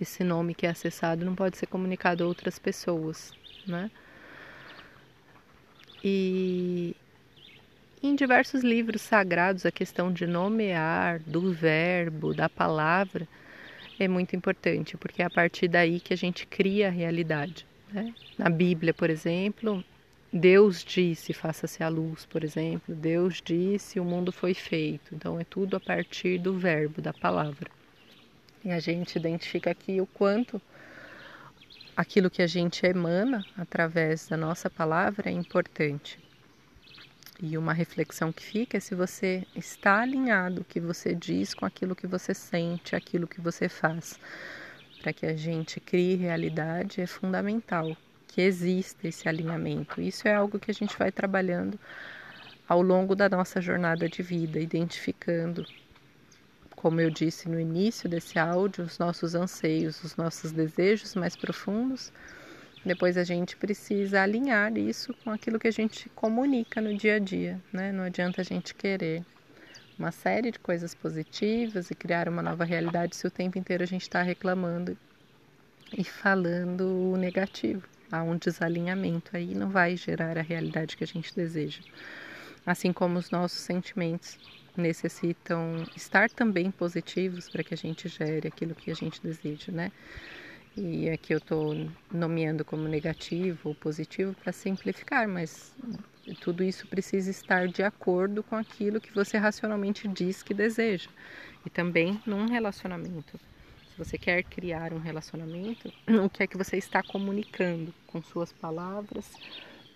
esse 0.00 0.24
nome 0.24 0.54
que 0.54 0.66
é 0.66 0.70
acessado 0.70 1.24
não 1.24 1.34
pode 1.34 1.56
ser 1.56 1.66
comunicado 1.66 2.24
a 2.24 2.26
outras 2.26 2.58
pessoas, 2.58 3.32
né? 3.66 3.90
E 6.02 6.94
em 8.02 8.14
diversos 8.14 8.62
livros 8.62 9.00
sagrados 9.00 9.64
a 9.64 9.72
questão 9.72 10.12
de 10.12 10.26
nomear, 10.26 11.20
do 11.20 11.52
verbo, 11.52 12.34
da 12.34 12.48
palavra 12.48 13.26
é 13.98 14.06
muito 14.08 14.36
importante, 14.36 14.96
porque 14.96 15.22
é 15.22 15.24
a 15.24 15.30
partir 15.30 15.68
daí 15.68 16.00
que 16.00 16.12
a 16.12 16.16
gente 16.16 16.46
cria 16.46 16.88
a 16.88 16.90
realidade. 16.90 17.66
Né? 17.92 18.12
Na 18.36 18.50
Bíblia, 18.50 18.92
por 18.92 19.08
exemplo, 19.08 19.82
Deus 20.32 20.84
disse: 20.84 21.32
faça-se 21.32 21.82
a 21.82 21.88
luz, 21.88 22.26
por 22.26 22.42
exemplo. 22.42 22.94
Deus 22.94 23.40
disse: 23.42 24.00
o 24.00 24.04
mundo 24.04 24.32
foi 24.32 24.52
feito. 24.52 25.14
Então 25.14 25.38
é 25.38 25.44
tudo 25.44 25.76
a 25.76 25.80
partir 25.80 26.38
do 26.38 26.58
verbo, 26.58 27.00
da 27.00 27.12
palavra. 27.12 27.70
E 28.64 28.72
a 28.72 28.80
gente 28.80 29.16
identifica 29.16 29.70
aqui 29.70 30.00
o 30.00 30.06
quanto 30.06 30.60
aquilo 31.94 32.30
que 32.30 32.40
a 32.40 32.46
gente 32.46 32.86
emana 32.86 33.44
através 33.56 34.26
da 34.26 34.36
nossa 34.36 34.70
palavra 34.70 35.28
é 35.28 35.32
importante. 35.32 36.18
E 37.42 37.58
uma 37.58 37.72
reflexão 37.72 38.32
que 38.32 38.42
fica 38.42 38.76
é 38.78 38.80
se 38.80 38.94
você 38.94 39.46
está 39.54 40.00
alinhado 40.00 40.62
o 40.62 40.64
que 40.64 40.80
você 40.80 41.14
diz 41.14 41.52
com 41.52 41.66
aquilo 41.66 41.94
que 41.94 42.06
você 42.06 42.32
sente, 42.32 42.96
aquilo 42.96 43.26
que 43.26 43.40
você 43.40 43.68
faz. 43.68 44.18
Para 45.02 45.12
que 45.12 45.26
a 45.26 45.36
gente 45.36 45.78
crie 45.78 46.14
realidade 46.14 47.00
é 47.00 47.06
fundamental 47.06 47.94
que 48.28 48.40
exista 48.40 49.06
esse 49.06 49.28
alinhamento. 49.28 50.00
Isso 50.00 50.26
é 50.26 50.34
algo 50.34 50.58
que 50.58 50.70
a 50.70 50.74
gente 50.74 50.96
vai 50.98 51.12
trabalhando 51.12 51.78
ao 52.66 52.80
longo 52.80 53.14
da 53.14 53.28
nossa 53.28 53.60
jornada 53.60 54.08
de 54.08 54.22
vida, 54.22 54.58
identificando, 54.58 55.66
como 56.84 57.00
eu 57.00 57.08
disse 57.08 57.48
no 57.48 57.58
início 57.58 58.10
desse 58.10 58.38
áudio, 58.38 58.84
os 58.84 58.98
nossos 58.98 59.34
anseios, 59.34 60.04
os 60.04 60.16
nossos 60.16 60.52
desejos 60.52 61.14
mais 61.14 61.34
profundos 61.34 62.12
depois 62.84 63.16
a 63.16 63.24
gente 63.24 63.56
precisa 63.56 64.20
alinhar 64.20 64.76
isso 64.76 65.14
com 65.24 65.30
aquilo 65.30 65.58
que 65.58 65.66
a 65.66 65.70
gente 65.70 66.10
comunica 66.10 66.82
no 66.82 66.94
dia 66.94 67.14
a 67.14 67.18
dia, 67.18 67.58
né? 67.72 67.90
Não 67.90 68.04
adianta 68.04 68.42
a 68.42 68.44
gente 68.44 68.74
querer 68.74 69.24
uma 69.98 70.12
série 70.12 70.50
de 70.50 70.58
coisas 70.58 70.94
positivas 70.94 71.90
e 71.90 71.94
criar 71.94 72.28
uma 72.28 72.42
nova 72.42 72.64
realidade 72.64 73.16
se 73.16 73.26
o 73.26 73.30
tempo 73.30 73.56
inteiro 73.56 73.82
a 73.82 73.86
gente 73.86 74.02
está 74.02 74.20
reclamando 74.20 74.94
e 75.96 76.04
falando 76.04 77.12
o 77.12 77.16
negativo. 77.16 77.88
Há 78.12 78.22
um 78.22 78.36
desalinhamento 78.36 79.34
aí, 79.34 79.54
não 79.54 79.70
vai 79.70 79.96
gerar 79.96 80.36
a 80.36 80.42
realidade 80.42 80.98
que 80.98 81.04
a 81.04 81.06
gente 81.06 81.34
deseja. 81.34 81.80
Assim 82.66 82.92
como 82.92 83.18
os 83.18 83.30
nossos 83.30 83.60
sentimentos 83.60 84.38
necessitam 84.76 85.84
estar 85.96 86.30
também 86.30 86.70
positivos 86.70 87.48
para 87.48 87.62
que 87.62 87.74
a 87.74 87.76
gente 87.76 88.08
gere 88.08 88.48
aquilo 88.48 88.74
que 88.74 88.90
a 88.90 88.94
gente 88.94 89.20
deseja, 89.22 89.72
né? 89.72 89.92
E 90.76 91.08
aqui 91.08 91.32
eu 91.32 91.38
estou 91.38 91.88
nomeando 92.12 92.64
como 92.64 92.88
negativo 92.88 93.68
ou 93.68 93.74
positivo 93.76 94.34
para 94.34 94.52
simplificar, 94.52 95.28
mas 95.28 95.72
tudo 96.40 96.64
isso 96.64 96.86
precisa 96.88 97.30
estar 97.30 97.68
de 97.68 97.82
acordo 97.82 98.42
com 98.42 98.56
aquilo 98.56 99.00
que 99.00 99.12
você 99.14 99.36
racionalmente 99.36 100.08
diz 100.08 100.42
que 100.42 100.52
deseja. 100.52 101.08
E 101.64 101.70
também 101.70 102.20
num 102.26 102.46
relacionamento. 102.46 103.38
Se 103.92 103.96
você 103.96 104.18
quer 104.18 104.42
criar 104.42 104.92
um 104.92 104.98
relacionamento, 104.98 105.92
o 106.24 106.28
que 106.28 106.42
é 106.42 106.46
que 106.48 106.56
você 106.56 106.76
está 106.76 107.02
comunicando 107.04 107.94
com 108.08 108.20
suas 108.20 108.52
palavras, 108.52 109.32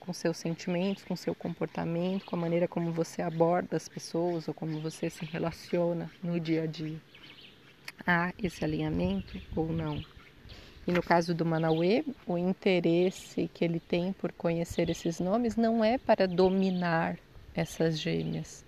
com 0.09 0.13
seus 0.15 0.39
sentimentos, 0.39 1.05
com 1.05 1.15
seu 1.15 1.35
comportamento, 1.35 2.25
com 2.25 2.35
a 2.35 2.39
maneira 2.39 2.67
como 2.67 2.91
você 2.91 3.21
aborda 3.21 3.77
as 3.77 3.91
pessoas 3.91 4.49
ou 4.49 4.55
como 4.55 4.81
você 4.81 5.11
se 5.11 5.23
relaciona 5.27 6.11
no 6.23 6.41
dia 6.41 6.63
a 6.63 6.67
dia. 6.67 6.99
Há 8.07 8.33
esse 8.43 8.65
alinhamento 8.65 9.39
ou 9.55 9.71
não? 9.71 10.03
E 10.87 10.93
no 10.93 11.03
caso 11.03 11.35
do 11.35 11.45
Manauê, 11.45 12.07
o 12.27 12.39
interesse 12.39 13.51
que 13.53 13.63
ele 13.63 13.79
tem 13.79 14.15
por 14.15 14.33
conhecer 14.33 14.89
esses 14.89 15.21
nomes 15.21 15.57
não 15.57 15.85
é 15.85 15.99
para 15.99 16.27
dominar 16.27 17.19
essas 17.55 18.01
gêmeas, 18.01 18.65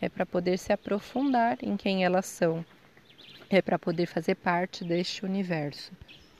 é 0.00 0.08
para 0.08 0.24
poder 0.24 0.58
se 0.58 0.72
aprofundar 0.72 1.58
em 1.60 1.76
quem 1.76 2.04
elas 2.04 2.26
são, 2.26 2.64
é 3.50 3.60
para 3.60 3.80
poder 3.80 4.06
fazer 4.06 4.36
parte 4.36 4.84
deste 4.84 5.24
universo. 5.24 5.90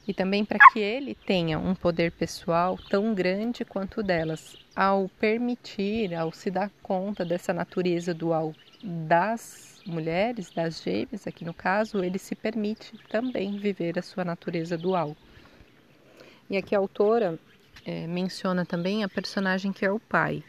E 0.09 0.15
também 0.15 0.43
para 0.43 0.59
que 0.73 0.79
ele 0.79 1.15
tenha 1.15 1.59
um 1.59 1.75
poder 1.75 2.11
pessoal 2.13 2.79
tão 2.89 3.15
grande 3.15 3.63
quanto 3.63 4.01
o 4.01 4.03
delas, 4.03 4.57
ao 4.75 5.07
permitir, 5.21 6.15
ao 6.15 6.33
se 6.33 6.51
dar 6.51 6.71
conta 6.83 7.27
dessa 7.27 7.53
natureza 7.53 8.15
dual 8.15 8.55
das 8.83 9.83
mulheres, 9.85 10.51
das 10.51 10.83
gêmeas, 10.83 11.27
aqui 11.27 11.45
no 11.45 11.53
caso, 11.53 12.03
ele 12.03 12.19
se 12.19 12.35
permite 12.35 12.93
também 13.11 13.59
viver 13.59 13.99
a 13.99 14.03
sua 14.03 14.25
natureza 14.25 14.79
dual. 14.79 15.15
E 16.49 16.57
aqui 16.57 16.75
a 16.75 16.79
autora 16.79 17.39
é, 17.85 18.07
menciona 18.07 18.65
também 18.65 19.05
a 19.05 19.09
personagem 19.09 19.73
que 19.73 19.85
é 19.85 19.91
o 19.91 20.01
pai, 20.01 20.43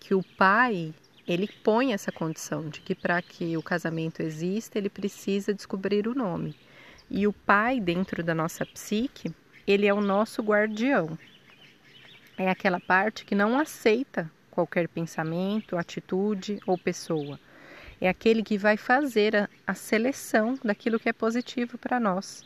que 0.00 0.14
o 0.14 0.22
pai 0.36 0.92
ele 1.28 1.48
põe 1.62 1.92
essa 1.92 2.10
condição 2.10 2.68
de 2.68 2.80
que 2.80 2.94
para 2.94 3.22
que 3.22 3.56
o 3.56 3.62
casamento 3.62 4.20
exista 4.20 4.78
ele 4.78 4.90
precisa 4.90 5.54
descobrir 5.54 6.08
o 6.08 6.14
nome. 6.14 6.56
E 7.10 7.26
o 7.26 7.32
pai 7.32 7.80
dentro 7.80 8.22
da 8.22 8.34
nossa 8.34 8.64
psique 8.64 9.34
ele 9.66 9.86
é 9.86 9.92
o 9.92 10.00
nosso 10.00 10.42
guardião. 10.42 11.18
É 12.38 12.48
aquela 12.48 12.80
parte 12.80 13.24
que 13.24 13.34
não 13.34 13.58
aceita 13.58 14.30
qualquer 14.50 14.88
pensamento, 14.88 15.76
atitude 15.76 16.58
ou 16.66 16.78
pessoa 16.78 17.38
é 18.00 18.08
aquele 18.08 18.42
que 18.42 18.56
vai 18.56 18.76
fazer 18.76 19.36
a, 19.36 19.48
a 19.66 19.74
seleção 19.74 20.58
daquilo 20.64 20.98
que 20.98 21.08
é 21.08 21.12
positivo 21.12 21.76
para 21.76 22.00
nós. 22.00 22.44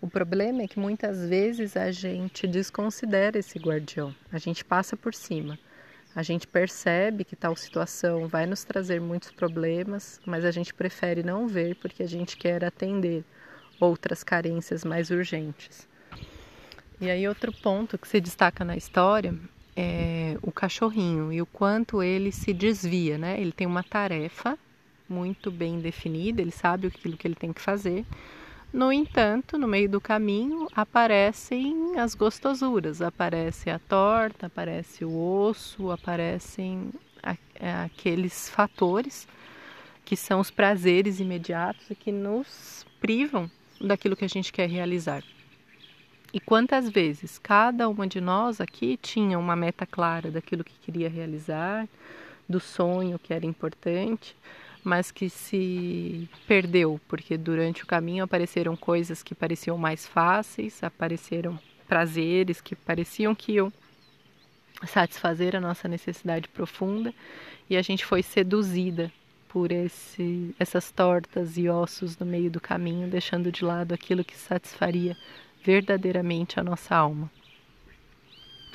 O 0.00 0.08
problema 0.08 0.62
é 0.62 0.68
que 0.68 0.78
muitas 0.78 1.26
vezes 1.28 1.76
a 1.76 1.90
gente 1.90 2.46
desconsidera 2.46 3.38
esse 3.38 3.58
guardião, 3.58 4.14
a 4.30 4.38
gente 4.38 4.64
passa 4.64 4.96
por 4.96 5.14
cima. 5.14 5.58
A 6.14 6.22
gente 6.22 6.46
percebe 6.46 7.24
que 7.24 7.34
tal 7.34 7.56
situação 7.56 8.28
vai 8.28 8.44
nos 8.44 8.64
trazer 8.64 9.00
muitos 9.00 9.30
problemas, 9.30 10.20
mas 10.26 10.44
a 10.44 10.50
gente 10.50 10.74
prefere 10.74 11.22
não 11.22 11.48
ver 11.48 11.76
porque 11.76 12.02
a 12.02 12.08
gente 12.08 12.36
quer 12.36 12.64
atender 12.64 13.24
outras 13.80 14.22
carências 14.22 14.84
mais 14.84 15.10
urgentes. 15.10 15.88
E 17.00 17.10
aí, 17.10 17.26
outro 17.26 17.52
ponto 17.52 17.98
que 17.98 18.06
se 18.06 18.20
destaca 18.20 18.64
na 18.64 18.76
história 18.76 19.34
é, 19.76 20.36
o 20.42 20.52
cachorrinho 20.52 21.32
e 21.32 21.40
o 21.40 21.46
quanto 21.46 22.02
ele 22.02 22.30
se 22.30 22.52
desvia, 22.52 23.16
né? 23.18 23.40
Ele 23.40 23.52
tem 23.52 23.66
uma 23.66 23.82
tarefa 23.82 24.58
muito 25.08 25.50
bem 25.50 25.78
definida, 25.80 26.40
ele 26.40 26.50
sabe 26.50 26.86
aquilo 26.86 27.16
que 27.16 27.26
ele 27.26 27.34
tem 27.34 27.52
que 27.52 27.60
fazer. 27.60 28.04
No 28.72 28.90
entanto, 28.90 29.58
no 29.58 29.68
meio 29.68 29.88
do 29.88 30.00
caminho 30.00 30.66
aparecem 30.74 31.98
as 31.98 32.14
gostosuras, 32.14 33.02
aparece 33.02 33.68
a 33.68 33.78
torta, 33.78 34.46
aparece 34.46 35.04
o 35.04 35.14
osso, 35.14 35.90
aparecem 35.90 36.90
aqueles 37.60 38.48
fatores 38.48 39.28
que 40.06 40.16
são 40.16 40.40
os 40.40 40.50
prazeres 40.50 41.20
imediatos 41.20 41.90
e 41.90 41.94
que 41.94 42.10
nos 42.10 42.86
privam 42.98 43.50
daquilo 43.78 44.16
que 44.16 44.24
a 44.24 44.28
gente 44.28 44.50
quer 44.50 44.68
realizar. 44.70 45.22
E 46.32 46.40
quantas 46.40 46.88
vezes 46.88 47.38
cada 47.38 47.90
uma 47.90 48.06
de 48.06 48.22
nós 48.22 48.58
aqui 48.58 48.96
tinha 48.96 49.38
uma 49.38 49.54
meta 49.54 49.84
clara 49.84 50.30
daquilo 50.30 50.64
que 50.64 50.78
queria 50.80 51.10
realizar, 51.10 51.86
do 52.48 52.58
sonho 52.58 53.18
que 53.18 53.34
era 53.34 53.44
importante, 53.44 54.34
mas 54.84 55.10
que 55.10 55.30
se 55.30 56.28
perdeu, 56.46 57.00
porque 57.06 57.36
durante 57.36 57.84
o 57.84 57.86
caminho 57.86 58.24
apareceram 58.24 58.76
coisas 58.76 59.22
que 59.22 59.34
pareciam 59.34 59.78
mais 59.78 60.06
fáceis, 60.06 60.82
apareceram 60.82 61.58
prazeres 61.86 62.60
que 62.60 62.74
pareciam 62.74 63.34
que 63.34 63.52
iam 63.52 63.72
satisfazer 64.86 65.54
a 65.54 65.60
nossa 65.60 65.86
necessidade 65.86 66.48
profunda 66.48 67.14
e 67.70 67.76
a 67.76 67.82
gente 67.82 68.04
foi 68.04 68.22
seduzida 68.22 69.12
por 69.48 69.70
esse, 69.70 70.54
essas 70.58 70.90
tortas 70.90 71.58
e 71.58 71.68
ossos 71.68 72.16
no 72.18 72.24
meio 72.24 72.50
do 72.50 72.60
caminho, 72.60 73.06
deixando 73.06 73.52
de 73.52 73.64
lado 73.64 73.92
aquilo 73.92 74.24
que 74.24 74.36
satisfaria 74.36 75.16
verdadeiramente 75.62 76.58
a 76.58 76.64
nossa 76.64 76.96
alma. 76.96 77.30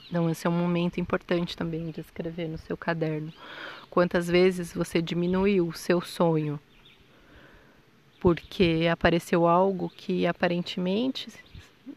Então, 0.09 0.29
esse 0.29 0.47
é 0.47 0.49
um 0.49 0.53
momento 0.53 0.99
importante 0.99 1.57
também 1.57 1.91
de 1.91 1.99
escrever 1.99 2.47
no 2.47 2.57
seu 2.57 2.77
caderno. 2.77 3.33
Quantas 3.89 4.27
vezes 4.27 4.73
você 4.73 5.01
diminuiu 5.01 5.67
o 5.67 5.73
seu 5.73 6.01
sonho 6.01 6.59
porque 8.19 8.87
apareceu 8.91 9.47
algo 9.47 9.89
que 9.89 10.25
aparentemente 10.25 11.29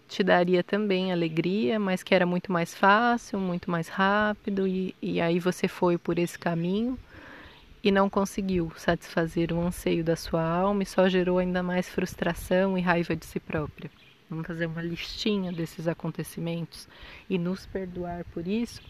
te 0.09 0.23
daria 0.23 0.63
também 0.63 1.13
alegria, 1.13 1.79
mas 1.79 2.03
que 2.03 2.15
era 2.15 2.27
muito 2.27 2.53
mais 2.53 2.75
fácil, 2.75 3.39
muito 3.39 3.71
mais 3.71 3.89
rápido, 3.89 4.67
e, 4.67 4.95
e 5.01 5.21
aí 5.21 5.39
você 5.39 5.67
foi 5.67 5.97
por 5.97 6.19
esse 6.19 6.39
caminho 6.39 6.99
e 7.83 7.91
não 7.91 8.11
conseguiu 8.11 8.71
satisfazer 8.77 9.53
o 9.53 9.61
anseio 9.61 10.05
da 10.05 10.17
sua 10.17 10.43
alma 10.43 10.83
e 10.83 10.87
só 10.87 11.09
gerou 11.09 11.39
ainda 11.39 11.63
mais 11.63 11.89
frustração 11.89 12.77
e 12.77 12.81
raiva 12.81 13.17
de 13.17 13.25
si 13.25 13.41
própria. 13.41 13.91
Vamos 14.31 14.47
fazer 14.47 14.67
uma 14.67 14.81
listinha 14.81 15.53
desses 15.53 15.89
acontecimentos 15.89 16.87
e 17.29 17.37
nos 17.37 17.67
perdoar 17.67 18.25
por 18.27 18.47
isso, 18.47 18.81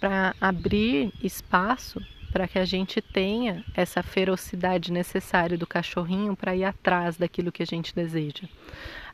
para 0.00 0.34
abrir 0.40 1.12
espaço 1.22 2.04
para 2.32 2.48
que 2.48 2.58
a 2.58 2.64
gente 2.64 3.00
tenha 3.00 3.64
essa 3.76 4.02
ferocidade 4.02 4.90
necessária 4.90 5.56
do 5.56 5.68
cachorrinho 5.68 6.34
para 6.34 6.56
ir 6.56 6.64
atrás 6.64 7.16
daquilo 7.16 7.52
que 7.52 7.62
a 7.62 7.66
gente 7.66 7.94
deseja. 7.94 8.48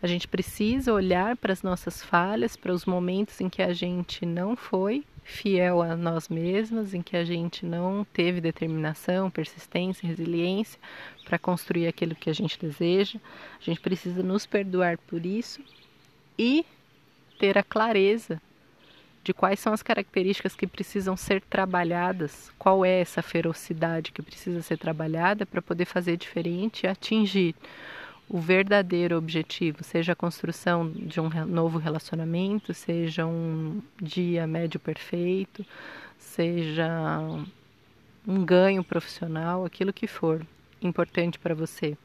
A 0.00 0.06
gente 0.06 0.26
precisa 0.26 0.90
olhar 0.90 1.36
para 1.36 1.52
as 1.52 1.62
nossas 1.62 2.02
falhas, 2.02 2.56
para 2.56 2.72
os 2.72 2.86
momentos 2.86 3.38
em 3.42 3.50
que 3.50 3.60
a 3.60 3.74
gente 3.74 4.24
não 4.24 4.56
foi 4.56 5.04
fiel 5.22 5.82
a 5.82 5.96
nós 5.96 6.28
mesmos, 6.28 6.94
em 6.94 7.02
que 7.02 7.16
a 7.16 7.24
gente 7.24 7.64
não 7.64 8.04
teve 8.12 8.40
determinação, 8.40 9.30
persistência, 9.30 10.06
resiliência 10.06 10.78
para 11.24 11.38
construir 11.38 11.86
aquilo 11.86 12.14
que 12.14 12.30
a 12.30 12.32
gente 12.32 12.58
deseja. 12.58 13.18
A 13.60 13.64
gente 13.64 13.80
precisa 13.80 14.22
nos 14.22 14.46
perdoar 14.46 14.98
por 14.98 15.24
isso 15.24 15.60
e 16.38 16.64
ter 17.38 17.56
a 17.56 17.62
clareza 17.62 18.40
de 19.22 19.34
quais 19.34 19.60
são 19.60 19.72
as 19.72 19.82
características 19.82 20.54
que 20.54 20.66
precisam 20.66 21.16
ser 21.16 21.42
trabalhadas, 21.42 22.50
qual 22.58 22.84
é 22.84 23.00
essa 23.00 23.22
ferocidade 23.22 24.12
que 24.12 24.22
precisa 24.22 24.62
ser 24.62 24.78
trabalhada 24.78 25.44
para 25.44 25.60
poder 25.60 25.84
fazer 25.84 26.16
diferente 26.16 26.84
e 26.84 26.86
atingir 26.86 27.54
o 28.32 28.38
verdadeiro 28.38 29.18
objetivo, 29.18 29.82
seja 29.82 30.12
a 30.12 30.16
construção 30.16 30.88
de 30.88 31.20
um 31.20 31.28
novo 31.46 31.78
relacionamento, 31.78 32.72
seja 32.72 33.26
um 33.26 33.82
dia 34.00 34.46
médio 34.46 34.78
perfeito, 34.78 35.66
seja 36.16 36.88
um 38.24 38.44
ganho 38.44 38.84
profissional, 38.84 39.64
aquilo 39.64 39.92
que 39.92 40.06
for 40.06 40.46
importante 40.80 41.40
para 41.40 41.56
você. 41.56 41.98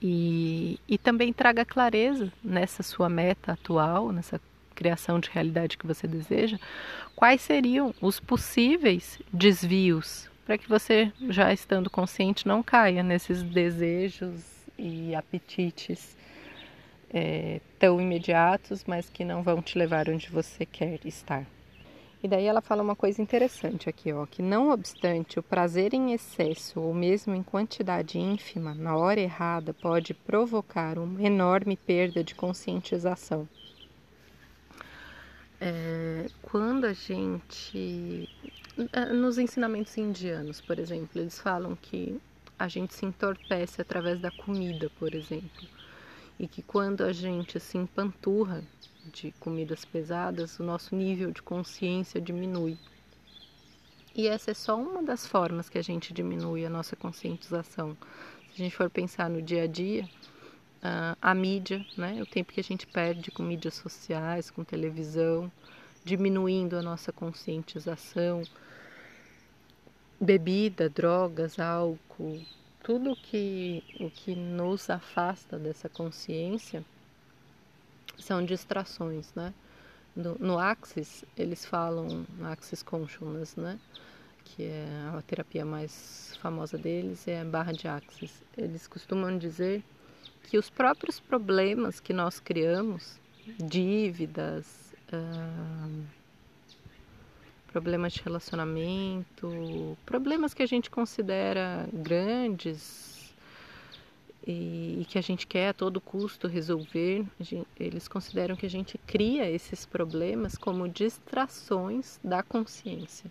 E, 0.00 0.80
e 0.88 0.96
também 0.96 1.34
traga 1.34 1.66
clareza 1.66 2.32
nessa 2.42 2.82
sua 2.82 3.10
meta 3.10 3.52
atual, 3.52 4.10
nessa 4.10 4.40
criação 4.74 5.20
de 5.20 5.28
realidade 5.28 5.76
que 5.76 5.86
você 5.86 6.06
deseja, 6.06 6.58
quais 7.14 7.42
seriam 7.42 7.94
os 8.00 8.18
possíveis 8.18 9.20
desvios 9.30 10.30
para 10.46 10.56
que 10.56 10.66
você, 10.66 11.12
já 11.28 11.52
estando 11.52 11.90
consciente, 11.90 12.48
não 12.48 12.62
caia 12.62 13.02
nesses 13.02 13.42
desejos 13.42 14.57
e 14.78 15.14
apetites 15.14 16.16
é, 17.10 17.60
tão 17.78 18.00
imediatos, 18.00 18.84
mas 18.86 19.08
que 19.08 19.24
não 19.24 19.42
vão 19.42 19.60
te 19.60 19.78
levar 19.78 20.08
onde 20.08 20.28
você 20.30 20.64
quer 20.64 21.00
estar. 21.04 21.46
E 22.22 22.26
daí 22.26 22.46
ela 22.46 22.60
fala 22.60 22.82
uma 22.82 22.96
coisa 22.96 23.22
interessante 23.22 23.88
aqui, 23.88 24.12
ó, 24.12 24.26
que 24.26 24.42
não 24.42 24.70
obstante 24.70 25.38
o 25.38 25.42
prazer 25.42 25.94
em 25.94 26.12
excesso 26.12 26.80
ou 26.80 26.92
mesmo 26.92 27.34
em 27.34 27.44
quantidade 27.44 28.18
ínfima, 28.18 28.74
na 28.74 28.96
hora 28.96 29.20
errada, 29.20 29.72
pode 29.72 30.14
provocar 30.14 30.98
uma 30.98 31.22
enorme 31.22 31.76
perda 31.76 32.24
de 32.24 32.34
conscientização. 32.34 33.48
É, 35.60 36.26
quando 36.42 36.84
a 36.84 36.92
gente. 36.92 38.28
Nos 39.12 39.38
ensinamentos 39.38 39.96
indianos, 39.98 40.60
por 40.60 40.78
exemplo, 40.78 41.20
eles 41.20 41.40
falam 41.40 41.74
que 41.74 42.20
a 42.58 42.66
gente 42.68 42.94
se 42.94 43.06
entorpece 43.06 43.80
através 43.80 44.20
da 44.20 44.30
comida, 44.30 44.90
por 44.98 45.14
exemplo. 45.14 45.68
E 46.38 46.48
que 46.48 46.62
quando 46.62 47.02
a 47.02 47.12
gente 47.12 47.58
se 47.60 47.78
empanturra 47.78 48.62
de 49.12 49.32
comidas 49.40 49.84
pesadas, 49.84 50.58
o 50.58 50.62
nosso 50.62 50.94
nível 50.94 51.30
de 51.30 51.42
consciência 51.42 52.20
diminui. 52.20 52.78
E 54.14 54.26
essa 54.26 54.50
é 54.50 54.54
só 54.54 54.76
uma 54.76 55.02
das 55.02 55.26
formas 55.26 55.68
que 55.68 55.78
a 55.78 55.82
gente 55.82 56.12
diminui 56.12 56.66
a 56.66 56.70
nossa 56.70 56.96
conscientização. 56.96 57.96
Se 58.48 58.54
a 58.54 58.64
gente 58.64 58.76
for 58.76 58.90
pensar 58.90 59.30
no 59.30 59.40
dia 59.40 59.62
a 59.62 59.66
dia, 59.66 60.08
a 61.20 61.34
mídia, 61.34 61.84
né? 61.96 62.20
o 62.22 62.26
tempo 62.26 62.52
que 62.52 62.60
a 62.60 62.64
gente 62.64 62.86
perde 62.86 63.30
com 63.30 63.42
mídias 63.42 63.74
sociais, 63.74 64.50
com 64.50 64.64
televisão, 64.64 65.50
diminuindo 66.04 66.76
a 66.76 66.82
nossa 66.82 67.12
conscientização, 67.12 68.42
bebida, 70.20 70.88
drogas, 70.88 71.58
álcool, 71.58 72.40
tudo 72.82 73.14
que, 73.14 73.82
o 74.00 74.10
que 74.10 74.34
nos 74.34 74.88
afasta 74.88 75.58
dessa 75.58 75.88
consciência 75.88 76.84
são 78.18 78.44
distrações, 78.44 79.32
né? 79.34 79.54
No, 80.16 80.34
no 80.36 80.58
Axis, 80.58 81.24
eles 81.36 81.64
falam, 81.64 82.26
Axis 82.42 82.82
Consciousness, 82.82 83.54
né? 83.56 83.78
Que 84.44 84.64
é 84.64 84.86
a 85.16 85.22
terapia 85.22 85.64
mais 85.64 86.36
famosa 86.40 86.76
deles, 86.76 87.28
é 87.28 87.40
a 87.40 87.44
barra 87.44 87.72
de 87.72 87.86
Axis. 87.86 88.42
Eles 88.56 88.88
costumam 88.88 89.38
dizer 89.38 89.84
que 90.44 90.58
os 90.58 90.70
próprios 90.70 91.20
problemas 91.20 92.00
que 92.00 92.12
nós 92.12 92.40
criamos, 92.40 93.20
dívidas, 93.58 94.94
uh, 95.12 96.17
problemas 97.78 98.12
de 98.12 98.22
relacionamento, 98.22 99.96
problemas 100.04 100.52
que 100.52 100.64
a 100.64 100.66
gente 100.66 100.90
considera 100.90 101.88
grandes 101.92 103.32
e, 104.44 104.98
e 105.00 105.06
que 105.08 105.16
a 105.16 105.20
gente 105.20 105.46
quer 105.46 105.68
a 105.68 105.72
todo 105.72 106.00
custo 106.00 106.48
resolver, 106.48 107.24
gente, 107.38 107.68
eles 107.78 108.08
consideram 108.08 108.56
que 108.56 108.66
a 108.66 108.70
gente 108.70 108.98
cria 109.06 109.48
esses 109.48 109.86
problemas 109.86 110.58
como 110.58 110.88
distrações 110.88 112.18
da 112.24 112.42
consciência. 112.42 113.30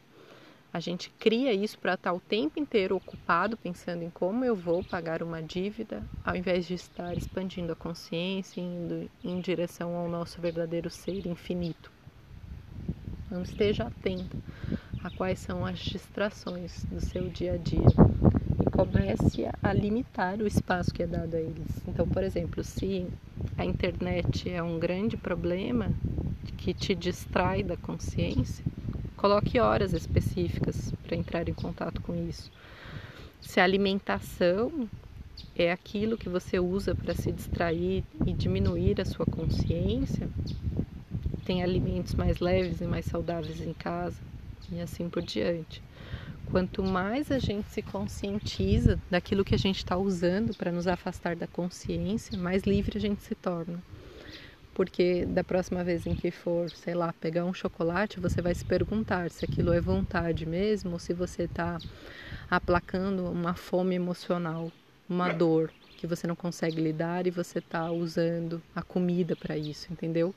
A 0.72 0.80
gente 0.80 1.10
cria 1.20 1.52
isso 1.52 1.78
para 1.78 1.96
estar 1.96 2.14
o 2.14 2.20
tempo 2.22 2.58
inteiro 2.58 2.96
ocupado 2.96 3.58
pensando 3.58 4.02
em 4.04 4.10
como 4.10 4.46
eu 4.46 4.56
vou 4.56 4.82
pagar 4.82 5.22
uma 5.22 5.44
dívida, 5.44 6.02
ao 6.24 6.38
invés 6.38 6.66
de 6.66 6.74
estar 6.74 7.18
expandindo 7.18 7.74
a 7.74 7.76
consciência, 7.76 8.62
indo 8.62 9.10
em 9.22 9.42
direção 9.42 9.94
ao 9.94 10.08
nosso 10.08 10.40
verdadeiro 10.40 10.90
ser 10.90 11.28
infinito. 11.28 11.97
Não 13.38 13.44
esteja 13.44 13.86
atento 13.86 14.38
a 15.04 15.10
quais 15.12 15.40
são 15.40 15.66
as 15.66 15.80
distrações 15.80 16.84
do 16.86 17.00
seu 17.00 17.30
dia 17.30 17.54
a 17.54 17.58
dia 17.58 17.88
e 18.60 18.70
comece 18.72 19.48
a 19.64 19.72
limitar 19.72 20.40
o 20.40 20.48
espaço 20.48 20.94
que 20.94 21.04
é 21.04 21.08
dado 21.08 21.36
a 21.36 21.40
eles. 21.40 21.88
Então, 21.88 22.08
por 22.08 22.24
exemplo, 22.24 22.64
se 22.64 23.08
a 23.58 23.64
internet 23.64 24.50
é 24.50 24.62
um 24.62 24.78
grande 24.78 25.16
problema 25.16 25.92
que 26.58 26.74
te 26.74 26.96
distrai 26.96 27.64
da 27.64 27.78
consciência, 27.78 28.66
Coloque 29.18 29.60
horas 29.60 29.94
específicas 29.94 30.94
para 31.04 31.18
entrar 31.18 31.50
em 31.50 31.54
contato 31.54 32.00
com 32.02 32.14
isso. 32.30 32.52
Se 33.42 33.60
a 33.60 33.64
alimentação 33.64 34.88
é 35.56 35.72
aquilo 35.72 36.20
que 36.20 36.30
você 36.30 36.60
usa 36.60 36.94
para 36.94 37.16
se 37.16 37.32
distrair 37.32 38.04
e 38.28 38.32
diminuir 38.32 39.02
a 39.02 39.06
sua 39.06 39.26
consciência, 39.26 40.30
tem 41.48 41.64
alimentos 41.64 42.14
mais 42.14 42.40
leves 42.40 42.82
e 42.82 42.84
mais 42.86 43.06
saudáveis 43.06 43.62
em 43.62 43.72
casa 43.72 44.20
e 44.70 44.82
assim 44.82 45.10
por 45.10 45.24
diante. 45.24 45.82
Quanto 46.52 46.84
mais 46.84 47.32
a 47.32 47.40
gente 47.40 47.70
se 47.70 47.82
conscientiza 47.82 49.00
daquilo 49.10 49.46
que 49.46 49.56
a 49.56 49.58
gente 49.58 49.78
está 49.78 49.96
usando 49.96 50.54
para 50.54 50.74
nos 50.74 50.88
afastar 50.88 51.38
da 51.38 51.48
consciência, 51.48 52.38
mais 52.38 52.64
livre 52.64 52.98
a 52.98 53.02
gente 53.02 53.22
se 53.24 53.34
torna 53.34 53.82
porque 54.74 55.26
da 55.26 55.44
próxima 55.44 55.84
vez 55.84 56.06
em 56.06 56.14
que 56.14 56.30
for, 56.30 56.70
sei 56.70 56.94
lá, 56.94 57.12
pegar 57.12 57.44
um 57.46 57.54
chocolate, 57.54 58.20
você 58.20 58.44
vai 58.44 58.54
se 58.54 58.64
perguntar 58.64 59.32
se 59.32 59.44
aquilo 59.44 59.74
é 59.74 59.82
vontade 59.82 60.46
mesmo 60.46 60.92
ou 60.92 61.00
se 61.00 61.16
você 61.16 61.46
está 61.46 61.80
aplacando 62.48 63.26
uma 63.26 63.56
fome 63.56 63.96
emocional, 63.96 64.72
uma 65.10 65.34
dor 65.34 65.72
que 65.98 66.06
você 66.06 66.28
não 66.28 66.36
consegue 66.36 66.80
lidar 66.80 67.26
e 67.26 67.32
você 67.32 67.58
está 67.58 67.92
usando 67.92 68.62
a 68.76 68.84
comida 68.84 69.36
para 69.36 69.58
isso, 69.58 69.92
entendeu? 69.92 70.36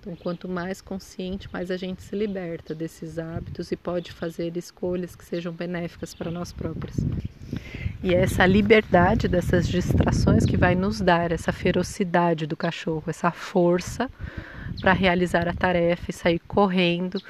Então, 0.00 0.14
quanto 0.14 0.48
mais 0.48 0.80
consciente, 0.80 1.48
mais 1.52 1.70
a 1.72 1.76
gente 1.76 2.02
se 2.02 2.14
liberta 2.14 2.72
desses 2.72 3.18
hábitos 3.18 3.72
e 3.72 3.76
pode 3.76 4.12
fazer 4.12 4.56
escolhas 4.56 5.16
que 5.16 5.24
sejam 5.24 5.52
benéficas 5.52 6.14
para 6.14 6.30
nós 6.30 6.52
próprios. 6.52 6.96
E 8.02 8.14
é 8.14 8.20
essa 8.20 8.46
liberdade 8.46 9.26
dessas 9.26 9.66
distrações 9.66 10.44
que 10.46 10.56
vai 10.56 10.76
nos 10.76 11.00
dar 11.00 11.32
essa 11.32 11.50
ferocidade 11.50 12.46
do 12.46 12.56
cachorro, 12.56 13.04
essa 13.08 13.32
força 13.32 14.08
para 14.80 14.92
realizar 14.92 15.48
a 15.48 15.52
tarefa 15.52 16.10
e 16.10 16.14
sair 16.14 16.38
correndo. 16.46 17.20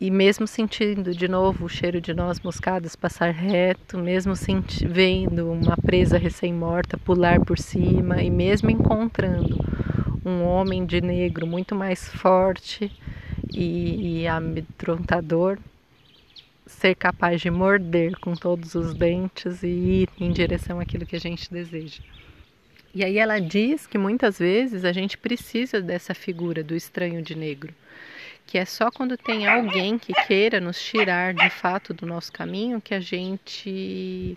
E 0.00 0.10
mesmo 0.10 0.46
sentindo 0.46 1.14
de 1.14 1.28
novo 1.28 1.66
o 1.66 1.68
cheiro 1.68 2.00
de 2.00 2.14
noz 2.14 2.40
moscadas 2.40 2.96
passar 2.96 3.30
reto, 3.30 3.98
mesmo 3.98 4.32
vendo 4.88 5.52
uma 5.52 5.76
presa 5.76 6.16
recém-morta 6.16 6.96
pular 6.96 7.40
por 7.40 7.58
cima 7.58 8.22
e 8.22 8.30
mesmo 8.30 8.70
encontrando 8.70 9.58
um 10.28 10.44
homem 10.44 10.84
de 10.84 11.00
negro 11.00 11.46
muito 11.46 11.74
mais 11.74 12.08
forte 12.08 12.92
e, 13.52 14.20
e 14.20 14.26
amedrontador, 14.26 15.58
ser 16.66 16.94
capaz 16.94 17.40
de 17.40 17.50
morder 17.50 18.18
com 18.20 18.34
todos 18.34 18.74
os 18.74 18.94
dentes 18.94 19.62
e 19.62 19.66
ir 20.02 20.08
em 20.20 20.30
direção 20.30 20.78
àquilo 20.78 21.06
que 21.06 21.16
a 21.16 21.20
gente 21.20 21.50
deseja. 21.50 22.02
E 22.94 23.04
aí 23.04 23.18
ela 23.18 23.38
diz 23.38 23.86
que 23.86 23.98
muitas 23.98 24.38
vezes 24.38 24.84
a 24.84 24.92
gente 24.92 25.16
precisa 25.16 25.80
dessa 25.80 26.14
figura 26.14 26.62
do 26.62 26.74
estranho 26.74 27.22
de 27.22 27.34
negro, 27.34 27.74
que 28.46 28.58
é 28.58 28.64
só 28.64 28.90
quando 28.90 29.16
tem 29.16 29.46
alguém 29.46 29.98
que 29.98 30.12
queira 30.26 30.60
nos 30.60 30.82
tirar 30.82 31.34
de 31.34 31.50
fato 31.50 31.92
do 31.92 32.06
nosso 32.06 32.32
caminho 32.32 32.80
que 32.80 32.94
a 32.94 33.00
gente 33.00 34.36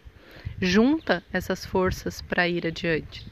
junta 0.61 1.23
essas 1.31 1.65
forças 1.65 2.21
para 2.21 2.47
ir 2.47 2.67
adiante. 2.67 3.25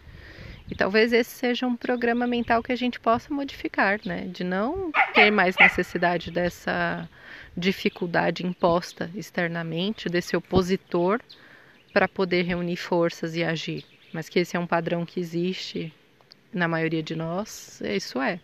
E 0.70 0.76
talvez 0.76 1.11
esse 1.11 1.32
seja 1.32 1.65
um 1.65 1.76
programa 1.76 2.28
mental 2.28 2.61
que 2.61 2.72
a 2.72 2.76
gente 2.76 2.99
possa 2.99 3.34
modificar, 3.34 3.99
né? 4.05 4.28
De 4.28 4.43
não 4.43 4.91
ter 5.13 5.32
mais 5.32 5.55
necessidade 5.57 6.30
dessa 6.32 7.09
dificuldade 7.57 8.45
imposta 8.45 9.09
externamente, 9.15 10.07
desse 10.07 10.38
opositor 10.38 11.20
para 11.91 12.07
poder 12.07 12.43
reunir 12.43 12.78
forças 12.78 13.36
e 13.36 13.43
agir. 13.43 13.84
Mas 14.13 14.30
que 14.30 14.39
esse 14.39 14.55
é 14.55 14.59
um 14.59 14.67
padrão 14.67 15.05
que 15.05 15.20
existe 15.20 15.93
na 16.53 16.67
maioria 16.67 17.03
de 17.03 17.15
nós, 17.15 17.82
isso 17.82 18.22
é. 18.22 18.39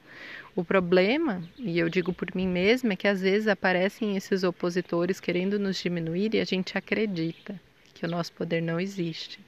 O 0.56 0.64
problema, 0.64 1.44
e 1.58 1.78
eu 1.78 1.90
digo 1.90 2.14
por 2.14 2.34
mim 2.34 2.48
mesma, 2.48 2.94
é 2.94 2.96
que 2.96 3.08
às 3.08 3.22
vezes 3.22 3.48
aparecem 3.48 4.16
esses 4.16 4.44
opositores 4.44 5.20
querendo 5.20 5.60
nos 5.60 5.78
diminuir 5.78 6.34
e 6.34 6.40
a 6.40 6.46
gente 6.46 6.78
acredita 6.78 7.60
que 7.94 8.06
o 8.06 8.10
nosso 8.10 8.32
poder 8.32 8.62
não 8.62 8.80
existe. 8.80 9.40